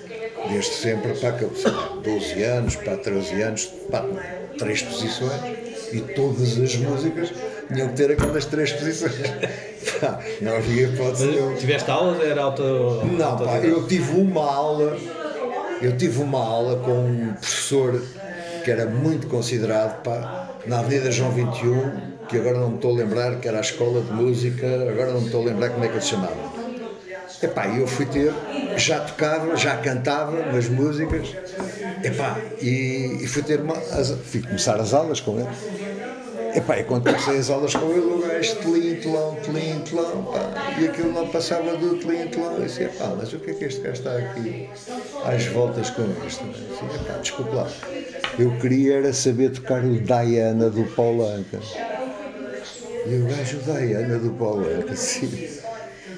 [0.49, 4.05] desde sempre, pá, que eu, sei lá, 12 anos, pá, 13 anos, pá,
[4.59, 5.31] três posições
[5.91, 7.31] e todas as músicas
[7.71, 9.13] tinham que ter aquelas três posições.
[10.01, 11.33] Pá, não havia hipótese.
[11.35, 12.21] eu- Mas tiveste aulas?
[12.21, 12.61] Era auto.
[12.63, 14.97] Não, auto- pá, eu tive uma aula,
[15.81, 18.01] eu tive uma aula com um professor
[18.63, 22.97] que era muito considerado, pá, na Avenida João 21, que agora não me estou a
[22.97, 25.87] lembrar, que era a escola de música, agora não me estou a lembrar como é
[25.87, 26.35] que ele se chamava.
[27.41, 28.33] Epá, eu fui ter,
[28.77, 31.35] já tocava, já cantava nas músicas,
[32.03, 35.49] epá, e, e fui ter uma, as, fui começar as aulas com ele.
[36.55, 41.11] Epá, e quando comecei as aulas com ele, o gajo tlintlão, tlintlão, pá, e aquilo
[41.11, 42.53] não passava do tlintlão.
[42.53, 44.69] Eu disse, epá, mas o que é que este gajo está aqui
[45.25, 46.43] às voltas com isto?
[46.45, 47.67] Disse, epá, desculpa lá,
[48.39, 51.59] eu queria era saber tocar o Diana do Paulo Anca.
[53.05, 55.66] E o gajo Diana do Paulo Anca, sim.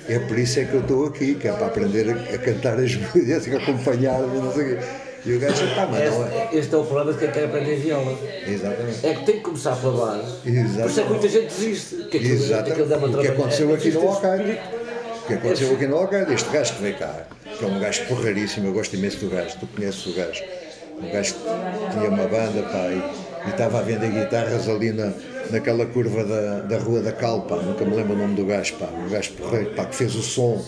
[0.09, 2.79] É por isso é que eu estou aqui, que é para aprender a, a cantar
[2.79, 4.85] as músicas, a acompanhar, não sei o quê.
[5.25, 6.49] E o gajo, pá, mas não é.
[6.53, 8.17] Este, é o problema de quem quer aprender viola.
[8.47, 9.05] Exatamente.
[9.05, 10.49] É que tem que começar pela base.
[10.49, 10.81] Exatamente.
[10.81, 11.95] Por isso é que muita gente desiste.
[11.95, 12.71] Que aquilo, Exatamente.
[12.71, 14.59] aquilo dá uma O que aconteceu é aqui no Alcaide.
[15.23, 18.05] O que aconteceu aqui no Alcaide, este gajo que veio cá, que é um gajo
[18.05, 20.43] porraríssimo, eu gosto imenso do gajo, tu conheces o gajo.
[21.01, 25.13] Um gajo que tinha uma banda, pá, e, e estava a vender guitarras ali na,
[25.51, 28.75] naquela curva da, da Rua da Cal, pá, nunca me lembro o nome do gajo,
[28.75, 30.63] pá, um gajo porreiro, pá, que fez o som,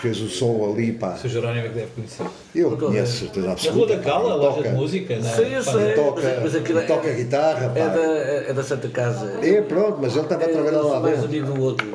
[0.00, 1.18] fez o som ali, pá.
[1.24, 2.26] O Jerónimo é que deve conhecer.
[2.54, 3.94] Eu conheço, certeza Na absoluta.
[3.94, 5.32] Rua da pá, Cala, a loja toca- de música, não é?
[5.34, 5.94] Sei, eu Pá, sei.
[5.94, 7.80] Toca, Mas- aquilo é- toca guitarra, pá.
[7.80, 8.02] É da,
[8.50, 9.38] é da Santa Casa.
[9.42, 11.28] É, pronto, mas ele estava a trabalhar lá mais dentro.
[11.28, 11.94] amigo do outro.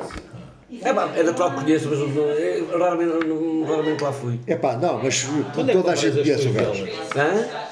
[0.82, 4.40] É, pá, é da qual conheço, mas não- eu raramente, não- raramente lá fui.
[4.46, 6.88] É pá, não, mas Onde é que toda a compras gente conhece o gajo.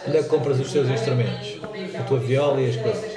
[0.06, 1.60] Onde é que compras os teus instrumentos?
[1.98, 3.11] A tua viola e as coisas?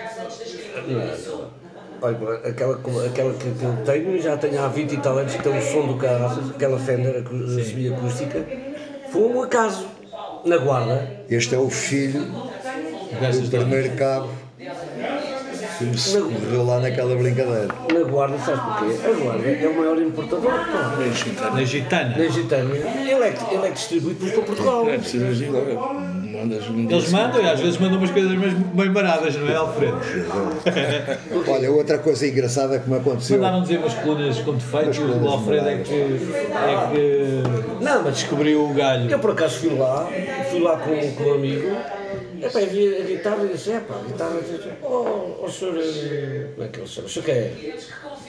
[2.01, 2.17] Olha,
[2.47, 5.61] aquela, aquela que, eu tenho, já tenho há 20 e tal anos, que tem o
[5.61, 8.45] som do caraças, aquela Fender semi-acústica,
[9.11, 9.87] foi um acaso,
[10.43, 11.09] na guarda.
[11.29, 14.29] Este é o filho do primeiro cabo
[15.77, 17.67] que me socorreu lá naquela brincadeira.
[17.93, 19.07] Na guarda, sabes porquê?
[19.07, 20.51] A guarda é o maior importador.
[20.51, 21.13] Na
[21.65, 22.17] gitana.
[22.17, 24.89] Na Gitânia, ele é, que- ele é que distribui depois para Portugal.
[24.89, 26.24] É, precisas de ir lá.
[26.35, 29.55] Mandas um Eles mandam e às vezes mandam umas coisas mesmo bem baradas, não é,
[29.55, 29.97] Alfredo?
[31.47, 33.37] Olha, outra coisa engraçada que me aconteceu.
[33.37, 38.13] Mandaram dizer umas colunas com defeitos e o Alfredo é que, é que Não, mas
[38.15, 39.09] descobriu o galho.
[39.09, 40.07] eu por acaso fui lá,
[40.49, 41.67] fui lá com, com um amigo,
[42.41, 44.35] epá, e vi a guitarra e disse, epá, a guitarra,
[44.83, 47.07] oh, oh senhor, eh, como é que ele chama?
[47.07, 47.51] O senhor é?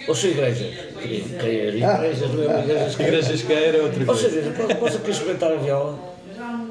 [0.09, 0.71] O senhor igreja?
[1.01, 1.11] Quem
[1.51, 1.69] é?
[1.69, 2.97] Igrejas, não é uma igreja?
[3.03, 4.31] Igrejas que era outra Ou coisa.
[4.31, 6.16] seja, posso- posso aqui experimentar a viola?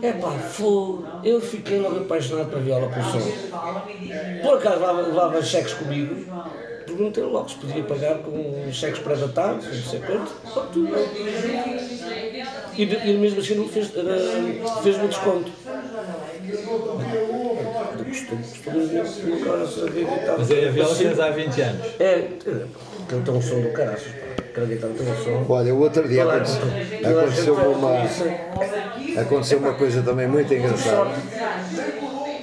[0.08, 1.04] É pá, fogo.
[1.24, 3.20] Eu fiquei logo apaixonado pela viola, pelo som.
[4.42, 6.16] Por acaso levava, levava cheques comigo,
[6.86, 10.32] perguntei logo se podia pagar com cheques pré-datados, não sei quanto.
[10.54, 11.06] Pô, tudo bem.
[12.78, 14.18] E, e mesmo assim não fez, era-
[14.84, 15.52] fez-me desconto.
[20.38, 21.86] Mas é a viola que tens há 20 anos.
[22.00, 22.28] É,
[23.06, 24.08] aquele tem um som do caraças.
[24.38, 25.46] Aquela guitarra tem um som.
[25.54, 26.62] Olha, o outro dia aconteceu,
[27.20, 29.20] aconteceu uma, isso.
[29.20, 31.12] aconteceu uma coisa também muito engraçada.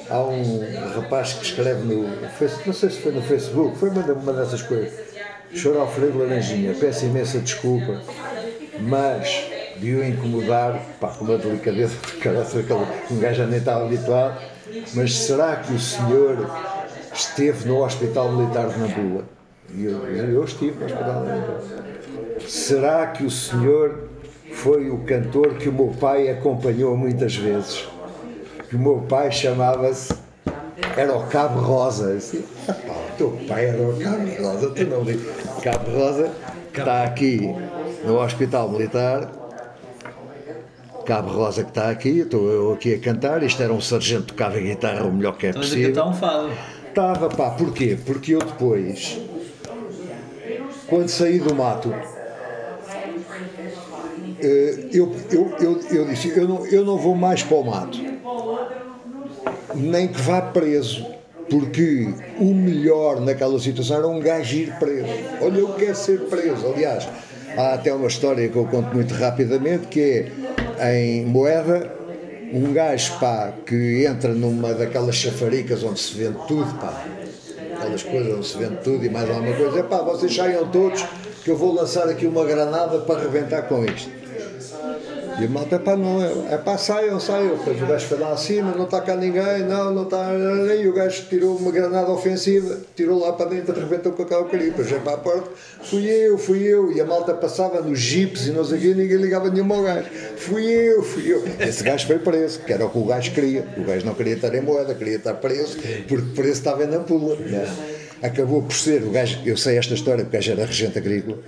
[0.08, 0.60] Há um
[0.94, 4.62] rapaz que escreve no Facebook, não sei se foi no Facebook, foi uma, uma dessas
[4.62, 4.92] coisas.
[5.54, 8.00] Choro Alfredo Laranjinha, peço imensa desculpa,
[8.80, 9.44] mas
[9.78, 14.40] de o incomodar, pá, com uma delicadeza, porque aquele, um gajo já nem estava habituado,
[14.94, 16.50] mas será que o senhor
[17.12, 19.24] esteve no Hospital Militar de Nabula?
[19.74, 21.24] E eu, eu estive no Hospital.
[22.46, 24.08] Será que o senhor
[24.52, 27.88] foi o cantor que o meu pai acompanhou muitas vezes.
[28.68, 30.14] Que o meu pai chamava-se.
[30.96, 32.10] Era o Cabo Rosa.
[32.10, 35.18] Eu disse, "Ah, pá, o teu pai era o Cabo Rosa, tu não li.
[35.62, 36.30] Cabo Rosa
[36.68, 37.54] está aqui
[38.04, 39.30] no Hospital Militar.
[41.06, 43.42] Cabo Rosa que está aqui, estou eu aqui a cantar.
[43.42, 46.12] Isto era um sargento que tocava guitarra o melhor que é Estás a possível.
[46.88, 47.98] Estava, pá, porquê?
[48.04, 49.18] Porque eu depois,
[50.92, 51.90] quando saí do mato,
[54.42, 57.98] eh, eu, eu, eu, eu disse, eu não, eu não vou mais para o mato,
[59.74, 61.06] nem que vá preso,
[61.48, 65.08] porque o melhor naquela situação era um gajo ir preso.
[65.40, 66.66] Olha, eu quero ser preso.
[66.66, 67.08] Aliás,
[67.56, 70.30] há até uma história que eu conto muito rapidamente, que
[70.78, 71.90] é em Moeda,
[72.52, 77.02] um gajo pá, que entra numa daquelas chafaricas onde se vende tudo, pá,
[77.82, 81.04] aquelas coisas onde se vende tudo e mais alguma coisa, é pá, vocês saiam todos
[81.44, 84.21] que eu vou lançar aqui uma granada para arrebentar com isto.
[85.40, 87.56] E a malta, é não, é, é pá, saiam, saiam.
[87.56, 90.30] Depois o gajo foi lá acima, não está cá ninguém, não, não está.
[90.78, 94.66] E o gajo tirou uma granada ofensiva, tirou lá para dentro, arrebentou com aquela cari.
[94.66, 95.50] Depois veio para a porta,
[95.82, 96.92] fui eu, fui eu.
[96.92, 100.08] E a malta passava nos jipes e não sei o ninguém ligava nenhum ao gajo.
[100.36, 101.42] Fui eu, fui eu.
[101.60, 103.66] Esse gajo foi preso, que era o que o gajo queria.
[103.76, 107.36] O gajo não queria estar em moeda, queria estar preso, porque preso estava na pula.
[107.36, 107.66] né?
[108.22, 111.38] Acabou por ser, o gajo, eu sei esta história, porque o gajo era regente agrícola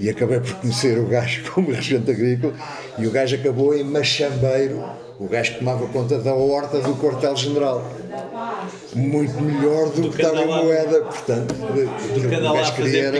[0.00, 2.54] e acabei por conhecer o gajo como regente agrícola
[2.98, 4.84] e o gajo acabou em Machambeiro,
[5.18, 7.90] o gajo que tomava conta da horta do quartel-general.
[8.94, 12.54] Muito melhor do, que que estava em moeda, portanto, Do que o andar lá a
[12.62, 13.18] gajo queria era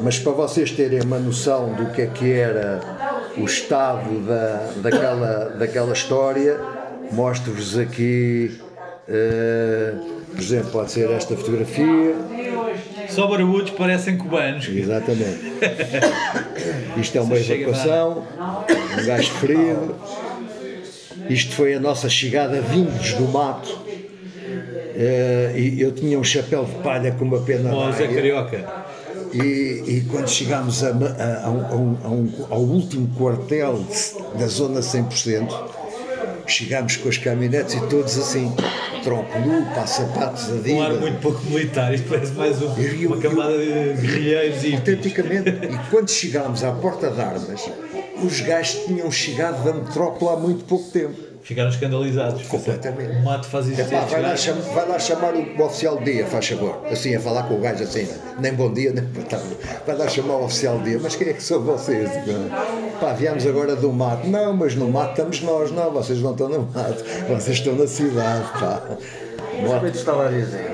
[0.00, 2.80] mas para vocês terem uma noção do que é que era
[3.36, 6.60] o estado da, daquela, daquela história,
[7.12, 8.58] mostro-vos aqui,
[9.08, 9.94] eh,
[10.30, 12.14] por exemplo, pode ser esta fotografia.
[13.14, 14.68] Só barbudos parecem cubanos.
[14.68, 15.40] Exatamente.
[17.00, 18.24] Isto é uma Chega evacuação,
[19.00, 19.94] um gajo ferido.
[21.28, 23.78] Isto foi a nossa chegada vindos do mato.
[24.94, 28.14] Eh, e eu tinha um chapéu de palha com uma pena Zé águia.
[28.16, 28.82] Carioca.
[29.32, 33.82] E, e quando chegámos a, a- a um- um- ao último quartel
[34.38, 35.48] da zona 100%,
[36.52, 38.52] chegámos com as caminhonetes e todos assim,
[39.02, 41.92] tronco nu, sapatos Um ar muito pouco militar.
[41.94, 44.74] Isto parece mais um- eu- uma camada de guerrilheiros e.
[44.74, 45.48] Autenticamente.
[45.50, 47.68] E quando chegámos à porta de armas,
[48.22, 51.31] os gajos tinham chegado da metrópole há muito pouco tempo.
[51.42, 52.46] Ficaram escandalizados.
[52.46, 53.16] Completamente.
[53.16, 53.80] O mato faz isso.
[53.80, 56.80] Epá, vai, lá cham- vai lá chamar o, o oficial de dia, faz favor.
[56.90, 58.06] Assim, a falar com o gajo assim,
[58.38, 59.46] nem bom dia, nem boa tarde.
[59.84, 62.08] Vai lá chamar o oficial de dia, mas quem é que são vocês?
[63.00, 64.26] Pá, viemos agora do mato.
[64.28, 67.86] Não, mas no mato estamos nós, não, vocês não estão no mato, vocês estão na
[67.88, 68.80] cidade, pá.
[69.50, 70.70] Como eu te estava a dizer,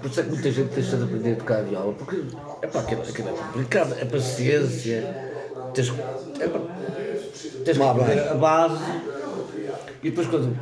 [0.00, 2.22] por isso é que muita gente deixa de aprender a tocar a viola, porque
[2.62, 5.16] é para aquilo, aquilo é complicado, é paciência,
[5.74, 5.92] tens,
[6.40, 6.48] é
[7.64, 8.78] tens que aprender a base
[10.02, 10.56] e depois quando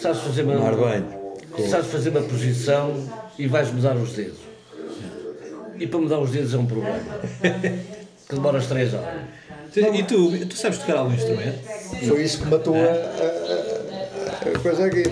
[0.00, 1.06] sabes fazer uma, banho.
[1.68, 4.38] sabes fazer uma posição e vais mudar os dedos.
[5.78, 6.98] E para mudar os dedos é um problema.
[8.28, 9.08] Que demoras 3 horas.
[9.94, 11.58] E tu, tu sabes tocar algum instrumento?
[12.08, 15.02] Foi isso que matou a, a- a- a coisa aqui.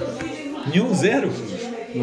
[0.72, 1.30] Nenhum, zero.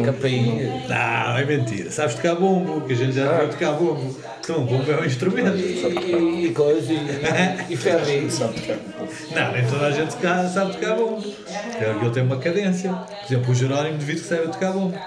[0.04, 0.84] Campainha.
[0.88, 1.90] Não, é mentira.
[1.90, 4.16] Sabes tocar bombo, que a gente já viu tocar bombo.
[4.40, 5.56] Então, bombo é um instrumento.
[5.56, 8.28] E, e coisa, e, e ferrinho.
[9.34, 11.24] Não, nem toda a gente sabe tocar bombo.
[11.48, 12.92] É que ele tem uma cadência.
[12.92, 14.98] Por exemplo, o Jerónimo devido que saiba tocar bombo.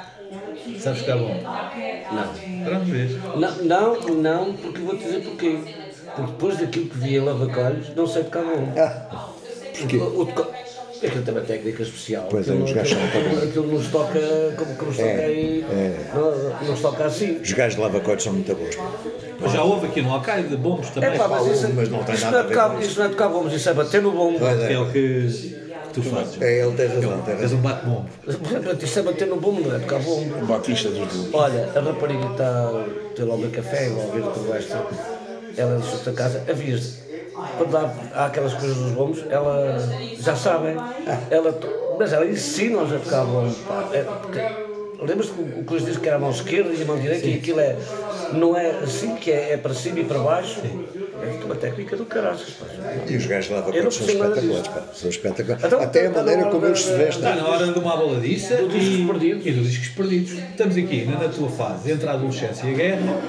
[0.79, 1.41] Sabes tocar bombo?
[1.43, 2.63] Não.
[2.63, 3.11] Pronto, vês.
[3.35, 5.57] Não, não, não, porque vou te dizer porquê.
[6.15, 8.73] Porque depois daquilo que vi em Lavacolhos, não sei tocar bom.
[8.77, 9.29] Ah,
[9.77, 9.97] porquê?
[9.97, 10.27] O, o
[11.03, 12.27] Aquilo tem uma técnica especial.
[12.29, 12.97] Pois é, aquilo, os gajos
[13.43, 14.19] aquilo, nos toca
[14.55, 15.65] como que nos toca É, aí.
[16.13, 17.39] Não, nos toca assim.
[17.41, 18.77] Os gajos de lavacotes são muito bons.
[19.39, 21.09] Mas já houve aqui no Alcaide bombos também.
[21.09, 22.99] É pá, mas isso, mas não tem isso nada não a é ver tocar, isso
[22.99, 24.39] não é tocar bombos, isso é bater no bombo.
[24.39, 25.55] Pois Que é o que
[25.91, 26.41] tu fazes.
[26.41, 28.05] É, ele tem razão, tem És um bate-bombo.
[28.83, 30.45] Isto é bater no bombo, não é tocar bombo.
[30.45, 31.33] Batista dos bombos.
[31.33, 32.85] Olha, a rapariga está
[33.15, 34.77] tem lá o meu café, vai ouvir o que eu gosto.
[35.57, 36.99] Ela deixou-te a casa, avias
[37.57, 39.77] quando há, há aquelas coisas dos bombos, ela
[40.19, 40.75] já sabem,
[41.29, 41.57] ela,
[41.99, 43.55] mas ela ensina-nos a tocar bombo.
[43.93, 44.71] É,
[45.03, 47.25] Lembras-te que o que eles dizem que era a mão esquerda e a mão direita
[47.25, 47.75] e aquilo é,
[48.33, 50.61] não é assim, que é, é para cima e para baixo?
[50.63, 52.53] É uma técnica do caraças.
[53.09, 54.83] E os gajos Eu não lavacotes são espetaculares, pá.
[54.93, 55.63] São espetaculares.
[55.65, 57.29] Então, Até a na maneira hora como da- eles se vestem.
[57.31, 59.45] Está na hora de uma baladiça Do e, perdidos.
[59.47, 60.31] e dos discos perdidos.
[60.33, 63.21] Estamos aqui ainda na tua fase entre a adolescência e a guerra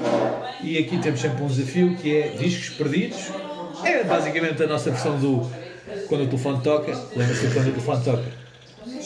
[0.63, 3.19] e aqui temos sempre um desafio que é discos perdidos.
[3.85, 5.51] É basicamente a nossa versão do
[6.09, 6.93] quando o telefone toca.
[7.17, 8.23] Lembra-se quando o telefone toca?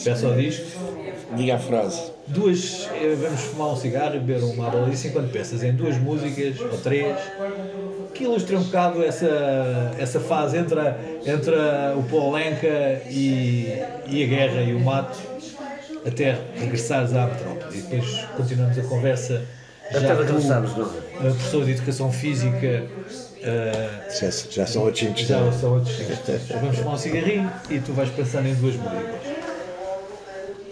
[0.03, 0.65] Peça ao disco.
[1.35, 2.01] Diga a frase.
[2.27, 2.87] duas.
[2.95, 6.77] eh, Vamos fumar um cigarro e beber uma abalice enquanto pensas em duas músicas ou
[6.77, 7.17] três
[8.13, 9.27] que ilustram um bocado essa,
[9.99, 13.67] essa fase entre, a- entre a- o Polenka e,
[14.07, 15.17] e a guerra e o mato
[16.05, 17.77] até regressares à metrópole.
[17.77, 19.43] E depois continuamos a conversa.
[19.89, 20.85] Até regressarmos, não.
[20.85, 22.83] a professor de Educação Física.
[23.47, 23.89] Eh,
[24.19, 25.59] Já, já são outros já interessantes.
[25.59, 25.95] são outros.
[26.61, 29.37] Vamos fumar um cigarrinho e tu vais pensando em duas músicas.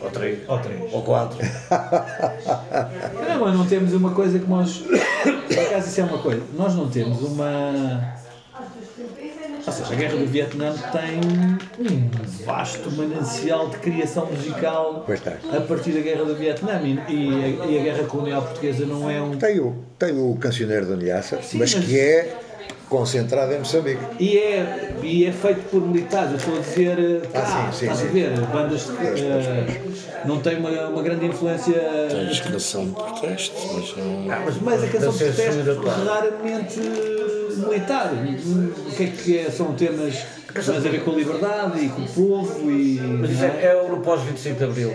[0.02, 0.40] Ou três.
[0.48, 0.94] Ou três.
[0.94, 1.38] Ou quatro.
[3.28, 4.78] Não, mas não temos uma coisa que nós.
[4.78, 6.42] Por acaso isso é uma coisa.
[6.56, 8.16] Nós não temos uma.
[9.66, 11.20] Ou seja, a guerra do Vietnã tem
[11.80, 15.04] um vasto manancial de criação musical
[15.52, 19.10] a partir da guerra do Vietnã e, e a, e a guerra colonial portuguesa não
[19.10, 19.36] é um.
[19.38, 22.32] Tem o, tem o cancioneiro da Niassa, Sim, mas, mas- que é
[22.96, 24.00] concentrado em Moçambique.
[24.20, 27.80] E é, e é feito por militares, eu estou a dizer, eh, cá, Ah, sim,
[27.80, 28.14] sim, estás a sim.
[28.14, 29.82] ver, bandas eh,
[30.24, 31.74] não tem uma, uma grande influência.
[32.10, 34.32] Tens canção de protesto, mas não.
[34.32, 36.80] Ah, mas, Mas a canção de protesto raramente
[37.58, 38.12] militar.
[38.14, 39.52] O que é que é?
[39.52, 40.16] São temas
[40.56, 42.98] mais a ver com a liberdade e com o povo e.
[43.20, 44.94] Mas isso é, é o no pós-25 de Abril.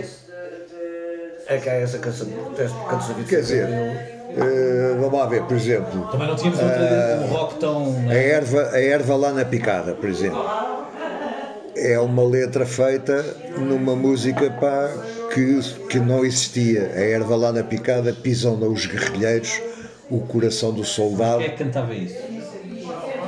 [1.47, 4.95] É que há essa canção de protesto por causa do 25 Quer de dizer, Eh,
[4.99, 7.95] vamos lá ver, por exemplo, Também não tínhamos outra, um rock tão.
[8.09, 10.45] a erva, a erva lá na picada, por exemplo.
[11.75, 13.23] É uma letra feita
[13.57, 14.89] numa música pá,
[15.33, 15.59] que,
[15.89, 16.91] que não existia.
[16.95, 19.59] A erva lá na picada pisam os guerrilheiros,
[20.09, 21.39] o coração do soldado.
[21.39, 22.15] Quem é que cantava isso?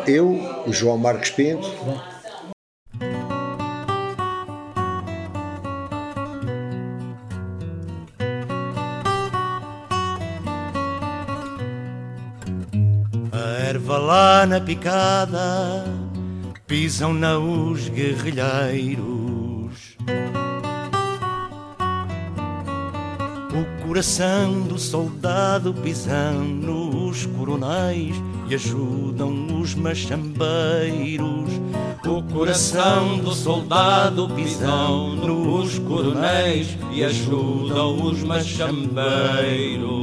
[0.06, 2.13] Eu, o João Marcos Pinto, A
[14.46, 15.86] na picada
[16.68, 19.96] pisam-na os guerrilheiros.
[23.54, 28.16] O coração do soldado pisam nos coronéis
[28.50, 31.52] e ajudam os machambeiros.
[32.06, 40.03] O coração do soldado pisam nos coronéis e ajudam os machambeiros.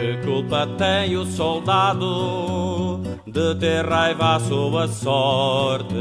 [0.00, 5.94] Que culpa tem o soldado de ter raiva à sua sorte?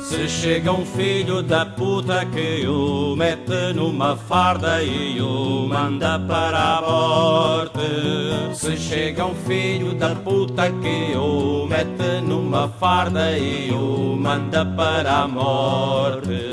[0.00, 6.78] Se chega um filho da puta que o mete numa farda e o manda para
[6.78, 8.54] a morte.
[8.54, 15.18] Se chega um filho da puta que o mete numa farda e o manda para
[15.18, 16.51] a morte.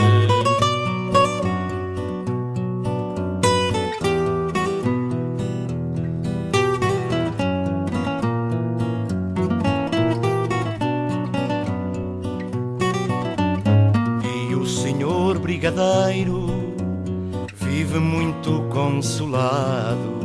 [15.69, 16.47] Brigadeiro
[17.55, 20.19] vive muito consolado.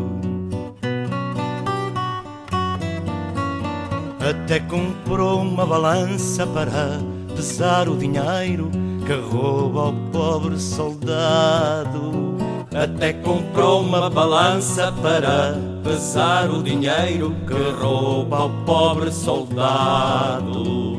[4.20, 6.98] Até comprou uma balança para
[7.36, 8.70] pesar o dinheiro
[9.06, 12.34] que rouba ao pobre soldado.
[12.74, 20.93] Até comprou uma balança para pesar o dinheiro que rouba ao pobre soldado.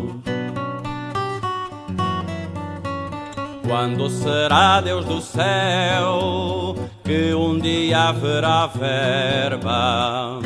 [3.68, 10.40] Quando será Deus do céu que um dia haverá verba?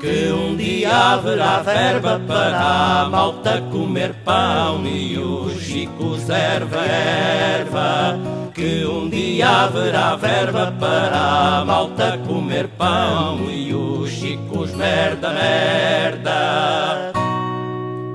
[0.00, 8.18] Que um dia haverá verba para a malta comer pão e os chicos erva erva.
[8.54, 13.62] Que um dia haverá verba para a malta comer pão e
[14.22, 17.12] chicos merda merda.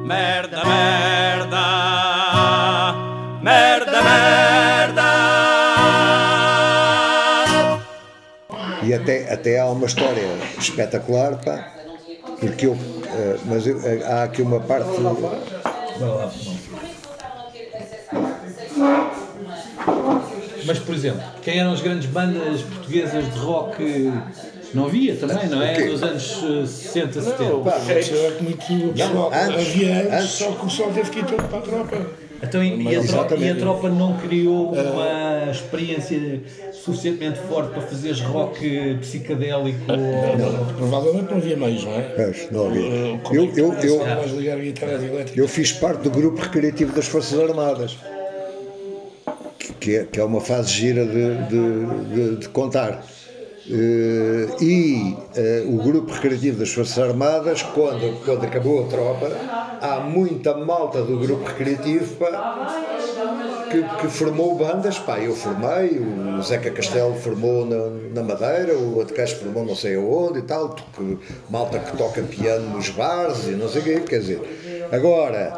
[0.05, 1.16] Merda, merda, merda,
[8.87, 10.23] e até, até há uma história
[10.57, 11.67] espetacular, pá,
[12.39, 12.77] porque eu,
[13.13, 14.89] eh, mas eu- eh, há aqui uma parte.
[20.65, 24.11] Mas, por exemplo, quem eram as grandes bandas portuguesas de rock?
[24.73, 25.81] Não havia também, não é?
[25.87, 27.43] Dos anos eh, 60, 70.
[27.43, 27.63] Não,
[27.99, 29.31] isso é muito pessoal.
[29.33, 30.29] antes, Havia antes, antes.
[30.31, 32.26] só que o pessoal teve que ir todo para a tropa.
[32.41, 38.21] Então, e, a tropa, e a tropa não criou uma experiência suficientemente forte para fazeres
[38.21, 39.79] rock psicadélico?
[39.87, 42.01] Não, provavelmente não havia meios, não é?
[42.15, 42.81] Pois, não havia.
[42.81, 44.31] Uh, Eu, é que eu, eu, mais
[45.03, 45.37] elétricas?
[45.37, 47.97] eu fiz parte do grupo recreativo das Forças Armadas,
[49.57, 53.03] que- que é, que é uma fase gira de, de, de- de contar.
[53.69, 59.29] Eh, e eh, o grupo recreativo das Forças Armadas, quando, quando acabou a tropa,
[59.81, 62.65] há muita malta do grupo recreativo pá,
[63.69, 64.97] que, que formou bandas.
[64.99, 69.97] Pá, eu formei, o Zeca Castelo formou na, na Madeira, o gajo formou não sei
[69.97, 70.73] aonde e tal,
[71.49, 73.99] malta que toca piano nos bares e não sei o quê.
[74.07, 75.53] Quer dizer, agora.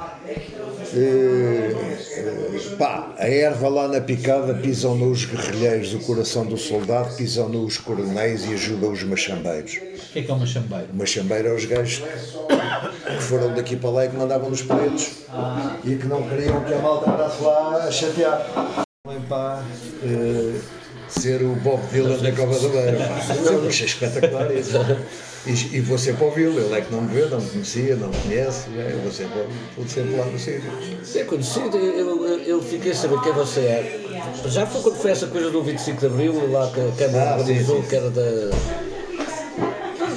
[0.93, 1.71] eh,
[2.17, 7.47] eh, pá, a erva lá na picada pisam nos guerrilheiros, o coração do soldado pisam
[7.49, 9.73] nos coronéis e ajudam os machambeiros.
[9.75, 10.87] O que é que é uma chambeira?
[10.91, 15.11] O machambeiro é os gajos que foram daqui para lá e que mandavam nos pretos
[15.83, 18.85] e que não queriam que a malta andasse lá a chatear.
[19.27, 19.63] Pá,
[20.03, 20.59] eh,
[21.07, 23.09] ser o Bob Dylan da Cova da Beira.
[23.45, 24.77] Eu achei espetacular isso.
[25.45, 28.09] E, e vou sempre ouvi-lo, ele é que não me vê, não me conhecia, não
[28.09, 29.39] me conhece, eu vou sempre,
[29.77, 30.71] vou sempre lá no sítio.
[31.15, 33.99] É conhecido, eu, eu, eu fiquei a saber quem você é.
[34.47, 37.33] Já foi quando foi essa coisa do 25 de Abril, lá que a Câmara Ah,
[37.35, 38.21] sim, organizou, sim, que era da.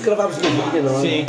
[0.02, 1.00] Gravámos na linha, não é?
[1.00, 1.26] Sim.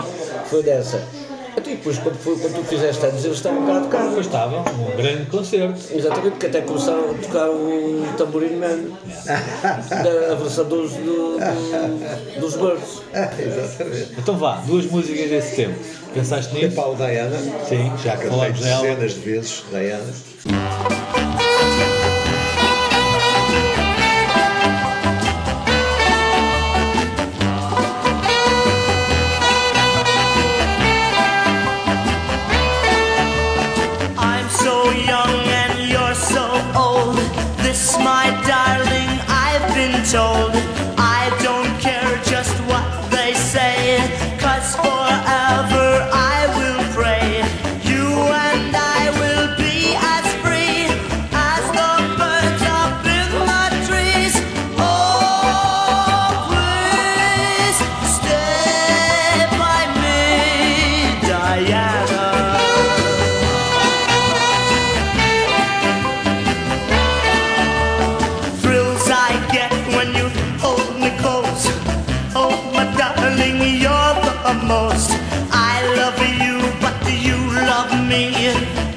[0.49, 1.07] Foi dessa.
[1.55, 4.07] Então, e depois, quando, foi, quando tu fizeste anos, eles estavam cá a tocar.
[4.07, 5.79] Depois estava um grande concerto.
[5.95, 8.79] Exatamente, que até começaram a tocar o Tamborim Man,
[9.89, 13.01] da a versão dos, do, do- dos Birds.
[13.39, 14.07] Exatamente.
[14.17, 15.75] Então vá, duas músicas desse tempo.
[16.13, 16.65] Pensaste nisso?
[16.67, 17.37] Epá, o Diana,
[17.69, 18.81] Sim, já cantei falámos dela.
[18.81, 21.52] dezenas de vezes, Diana.
[75.07, 75.19] Most.
[75.51, 77.37] I love you, but do you
[77.67, 78.92] love me?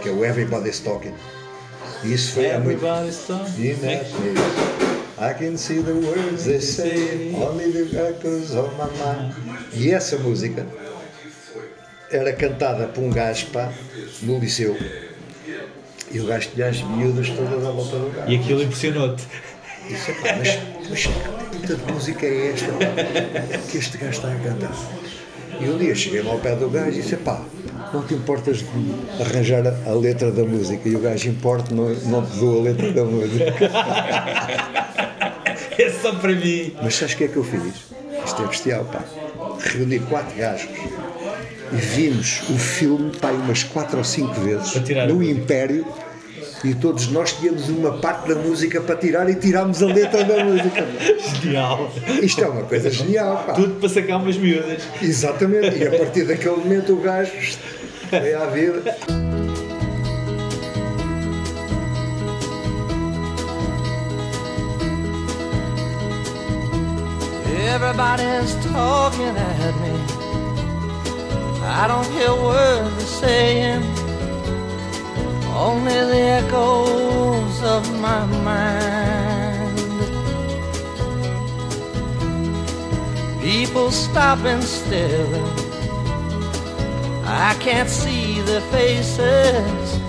[0.00, 1.14] Que é o Everybody's Talking.
[2.04, 3.60] Isso foi Everybody's talking.
[3.60, 4.06] Midnight
[5.20, 9.34] I can see the words they say, only the echoes of my mind.
[9.72, 10.64] E essa música
[12.10, 13.72] era cantada por um gajo pá,
[14.22, 14.76] no liceu.
[16.12, 18.30] E o gajo tinha as miúdas todas à volta do gajo.
[18.30, 19.24] E aquilo impressionou-te.
[19.88, 24.32] Disse, "Epá, mas, mas que puta de música é esta pá, que este gajo está
[24.32, 24.72] a cantar?
[25.60, 27.42] E um dia cheguei-me ao pé do gajo e disse, pá,
[27.92, 30.88] não te importas de arranjar a, letra da música?
[30.88, 33.54] E o gajo, importa, não, não te dou a letra da música.
[35.78, 36.74] É só para mim.
[36.82, 37.62] Mas sabes o que é que eu fiz?
[38.24, 39.04] Isto é bestial, pá.
[39.60, 40.68] Reuni quatro gajos
[41.72, 44.74] e vimos o filme, pá, umas quatro ou cinco vezes
[45.06, 45.22] no.
[45.22, 45.86] Império
[46.64, 50.44] e todos nós tínhamos uma parte da música para tirar e tirámos a letra da
[50.44, 50.86] música.
[51.40, 51.90] Genial.
[52.22, 53.52] Isto é uma coisa genial, pá.
[53.52, 54.82] Tudo para sacar umas miúdas.
[55.02, 57.32] Exatamente, e a partir daquele momento o gajo
[58.10, 58.96] foi à vida.
[67.78, 70.18] Everybody's talking at me.
[71.70, 73.82] I don't hear words they're saying,
[75.58, 79.78] only the echoes of my mind.
[83.40, 85.34] People stopping still.
[87.24, 90.00] I can't see their faces,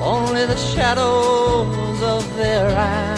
[0.00, 3.16] only the shadows of their eyes.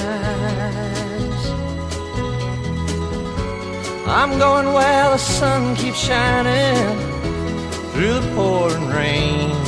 [4.06, 6.98] I'm going where the sun keeps shining
[7.92, 9.67] through the pouring rain.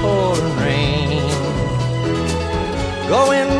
[0.00, 1.22] pouring rain.
[3.08, 3.50] Going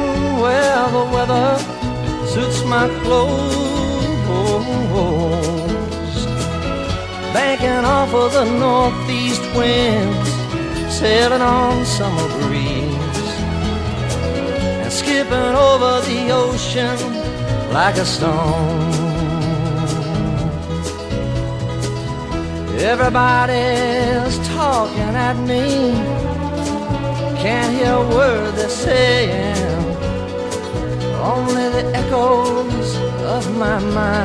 [0.42, 1.50] where the weather
[2.26, 3.68] suits my clothes.
[7.32, 10.30] Banking off of the northeast winds,
[10.92, 13.30] sailing on summer breeze,
[14.82, 16.98] and skipping over the ocean
[17.72, 18.98] like a stone.
[22.80, 26.27] Everybody's talking at me.
[27.38, 29.84] Can't hear a word they're saying.
[31.22, 32.96] Only the echoes
[33.36, 34.18] of my mind.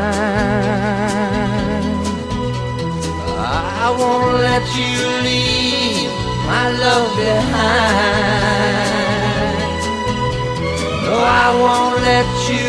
[3.86, 4.96] I won't let you
[5.28, 6.12] leave
[6.48, 8.54] my love behind.
[11.06, 12.64] No, I won't let you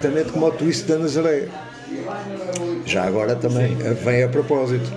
[0.00, 1.48] Exatamente como o twist da Nazaré.
[2.86, 3.74] Já agora também
[4.04, 4.88] vem a propósito.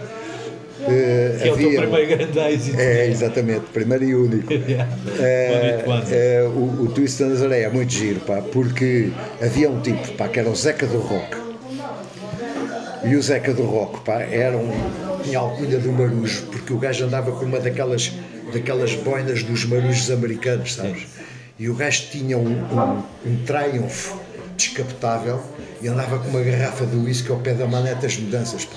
[0.85, 2.79] Que é o teu primeiro grande êxito.
[2.79, 4.47] É, exatamente, primeiro e único.
[5.19, 10.11] Eh, eh, o, o twist da Nazaré é muito giro, pá, porque havia um tipo,
[10.13, 11.37] pá, que era o Zeca do Rock.
[13.03, 14.71] E o Zeca do Rock, pá, era um.
[15.23, 18.11] tinha alcunha do marujo, porque o gajo andava com uma daquelas,
[18.53, 21.07] daquelas boinas dos marujos americanos, sabes?
[21.59, 24.13] E o gajo tinha um, um, um Triumph
[24.67, 25.41] descapotável
[25.81, 28.75] e andava com uma garrafa de whisky ao pé da maneta das mudanças, pá.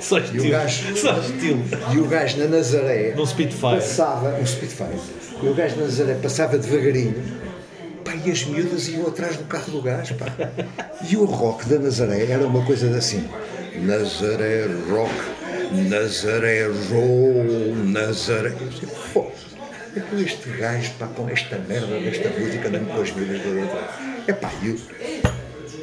[0.00, 0.50] Só E o estilo.
[0.50, 1.64] gajo, Só estilo.
[1.92, 3.76] e o gajo na Nazaré Num Spitfire.
[3.76, 4.98] passava, um Spitfire,
[5.42, 7.14] e o gajo na Nazaré passava devagarinho,
[8.04, 10.26] pá, e as miúdas iam atrás do carro do gajo, pá.
[11.08, 13.24] E o rock da Nazaré era uma coisa assim,
[13.80, 15.12] Nazaré rock,
[15.88, 18.52] Nazaré roll, Nazaré...
[19.14, 19.30] Pô,
[19.96, 24.22] é com este gajo, pá, com esta merda desta música, não com as miúdas da.
[24.26, 24.80] É pá, e o-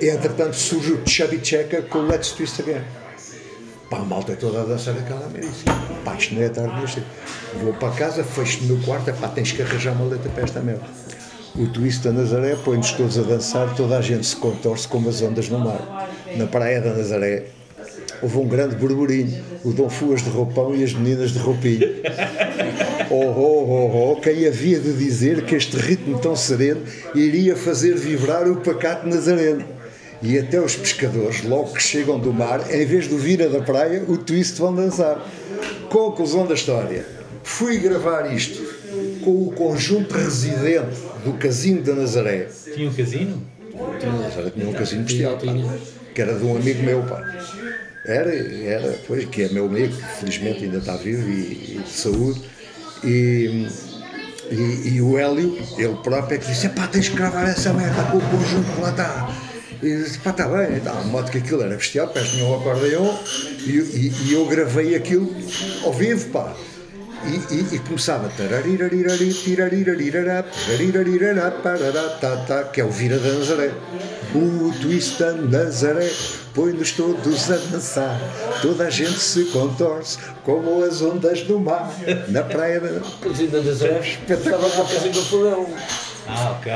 [0.05, 2.82] entretanto surge o Chubby Checker com o Let's Twist Again.
[3.89, 5.49] Pá, a malta toda a dançar aquela merda.
[6.05, 7.03] Pá, isto não é tarde nisto.
[7.62, 10.60] Vou para casa, fecho-me no quarto, é pá, tens que arranjar uma letra para esta
[10.60, 10.84] merda.
[11.55, 15.22] O twist da Nazaré põe-nos todos a dançar, toda a gente se contorce como as
[15.22, 16.07] ondas no mar.
[16.38, 17.47] Na praia da Nazaré
[18.22, 21.88] houve um grande burburinho, o Dom Fuas de roupão e as meninas de roupinho.
[23.11, 26.84] Oh, oh, oh, oh, quem havia de dizer que este ritmo tão sereno
[27.15, 29.65] iria fazer vibrar o pacato nazareno?
[30.22, 33.61] E até os pescadores, logo que chegam do mar, em vez de vir a da
[33.61, 35.28] praia, o twist vão dançar.
[35.89, 37.03] Conclusão da história.
[37.41, 38.61] Fui gravar isto
[39.24, 42.47] com o conjunto residente do Casino da Nazaré.
[42.76, 43.41] Tinha um casino?
[43.72, 45.53] Tinha, tinha um casino bestial, pá,
[46.13, 47.24] que era de um amigo meu, pá.
[48.10, 51.91] Era, era, pois, que é meu amigo, que felizmente ainda está vivo e, e de
[51.91, 52.41] saúde.
[53.03, 53.68] E,
[54.49, 58.01] e, e o Hélio, ele próprio, é que disse: pá, tens que gravar essa merda
[58.05, 59.30] com o conjunto que lá está.
[59.84, 62.49] E disse: pá, está bem, então, de modo que aquilo era bestial, parece que tinha
[62.49, 63.20] um acordeão,
[63.60, 65.32] e, e, e eu gravei aquilo
[65.84, 66.55] ao vivo, pá.
[67.26, 68.30] E, e, e começava
[72.22, 73.72] tá, tá, que é o Vira da Nazaré.
[74.34, 76.09] O twist da Nazaré
[76.53, 78.20] põe-nos todos a dançar.
[78.61, 81.91] Toda a gente se contorce como as ondas do mar
[82.30, 83.01] na praia da.
[83.22, 84.17] Casino da Nazaré.
[84.30, 85.67] Estava lá o Casino do Fundão.
[86.28, 86.72] Ah, ok.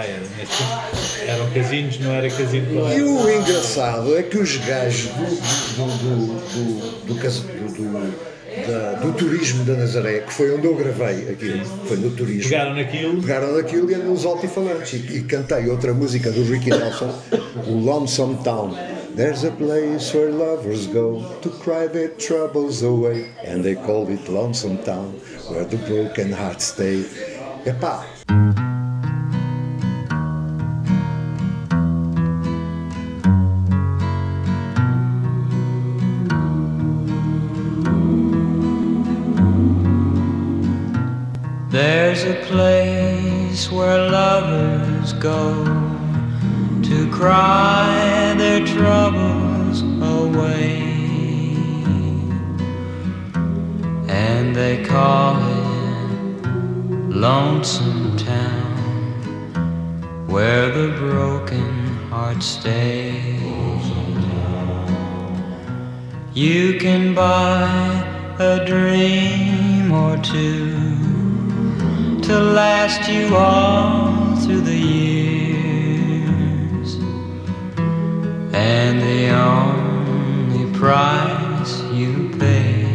[1.28, 5.26] Eram casinos, não era casino E o engraçado é que os gajos do,
[5.76, 8.33] do, do, do, do, cas- do- do-
[8.68, 12.50] da- do turismo da Nazaré, que foi onde eu gravei aquilo, foi no turismo.
[12.50, 13.22] Pegaram naquilo.
[13.22, 14.94] Pegaram naquilo e nos altifalantes.
[14.94, 17.14] E, e cantei outra música do Ricky Nelson,
[17.68, 18.76] o Lonesome Town.
[19.16, 23.28] There's a place where lovers go to cry their troubles away.
[23.46, 25.14] And they call it Lonesome Town,
[25.50, 27.06] where the broken hearts stay.
[27.66, 28.06] Epá,
[45.24, 45.64] go
[46.84, 49.82] to cry their troubles
[50.18, 50.82] away,
[54.10, 56.46] and they call it
[57.26, 58.76] Lonesome Town,
[60.28, 61.72] where the broken
[62.10, 63.40] hearts stay.
[66.34, 67.70] You can buy
[68.40, 70.74] a dream or two
[72.24, 75.03] to last you all through the years.
[78.66, 82.86] And the only price you pay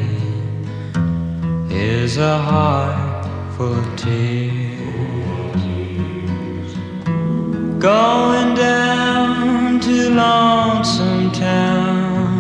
[1.71, 4.31] is a heart full of tears.
[7.79, 12.39] Going down to Lonesome Town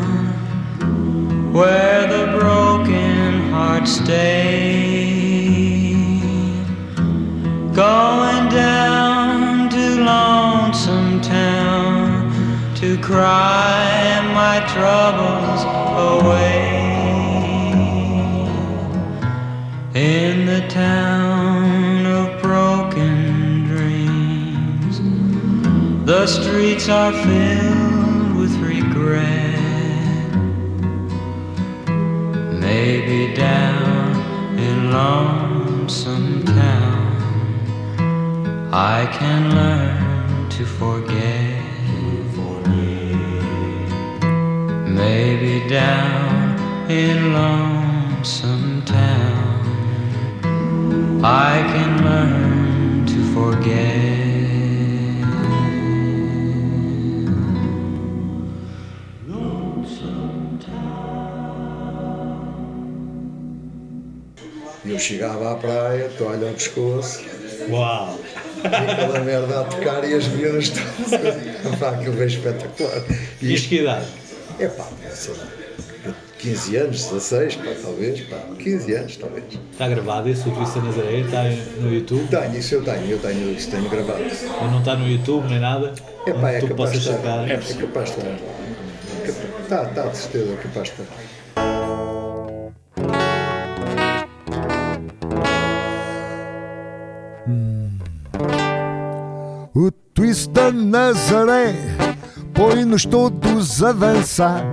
[1.53, 5.13] where the broken hearts stay.
[7.75, 9.08] Going down
[13.09, 15.63] cry my troubles
[16.13, 16.61] away.
[19.95, 25.01] In the town of broken dreams,
[26.05, 29.59] the streets are filled with regret.
[32.67, 37.09] Maybe down in Lonesome Town,
[38.71, 41.48] I can learn to forget.
[44.99, 50.45] Maybe down in Lonesome Town,
[51.25, 53.99] I can learn to forget.
[64.85, 67.21] E eu chegava à praia, toalha ao pescoço,
[67.69, 68.19] Uau!
[68.65, 71.79] e aquela merda a tocar e as miúdas todas.
[71.79, 73.03] Pá, aquilo veio espetacular.
[73.43, 74.07] E isto que idade?
[74.59, 75.47] É pá, sei lá,
[76.39, 79.45] 15 anos, 16, pá, talvez, pá, 15 anos, talvez.
[79.71, 81.21] Está gravado esse, o Twista Nazaré?
[81.21, 81.45] Está
[81.81, 82.27] no YouTube?
[82.29, 84.25] Tenho, isso eu tenho, eu tenho, isso tenho gravado.
[84.25, 85.93] Mas não está no YouTube nem nada?
[86.27, 87.49] É pá, é capaz de estar.
[87.49, 88.37] É, é capaz de estar.
[89.63, 91.29] Está, está, de certeza, é capaz de estar.
[99.73, 102.08] O twist da Nazaré
[102.59, 104.65] põe-nos todos a dançar.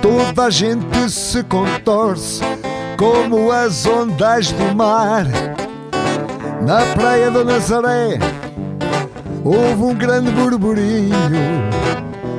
[0.00, 2.40] Toda a gente se contorce
[2.96, 5.26] como as ondas do mar.
[6.62, 8.18] Na praia da Nazaré
[9.44, 11.12] houve um grande burburinho.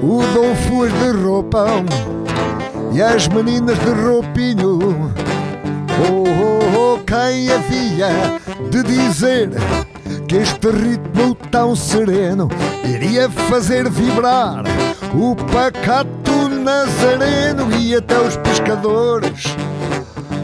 [0.01, 1.85] O Dom Fuas de roupão
[2.91, 5.13] e as meninas de roupinho.
[6.09, 8.39] Oh, oh, oh, quem havia
[8.71, 9.51] de dizer
[10.33, 12.47] que este ritmo tão sereno
[12.83, 14.63] iria fazer vibrar
[15.13, 19.55] o pacato nazareno e até os pescadores,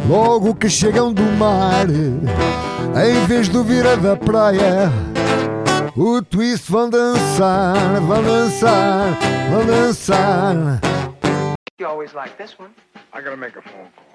[0.08, 4.92] logo que chegam do mar, em vez do vira da praia,
[5.98, 9.18] o twist vão dançar, vão dançar,
[9.50, 10.56] vão dançar.
[11.80, 12.70] You always like this one.
[13.12, 14.09] I gotta make a phone call.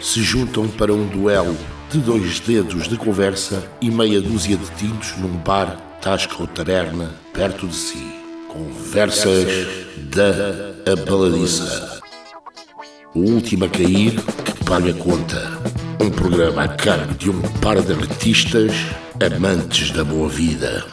[0.00, 1.56] Se juntam para um duelo
[1.90, 7.14] de dois dedos de conversa e meia dúzia de tintos num bar, tasca ou taberna
[7.32, 8.16] perto de si.
[8.48, 9.46] Conversas
[10.14, 12.00] da Abaladiça.
[13.14, 15.42] O último a cair que paga conta.
[16.00, 18.72] Um programa a cargo de um par de artistas
[19.20, 20.84] amantes da boa vida.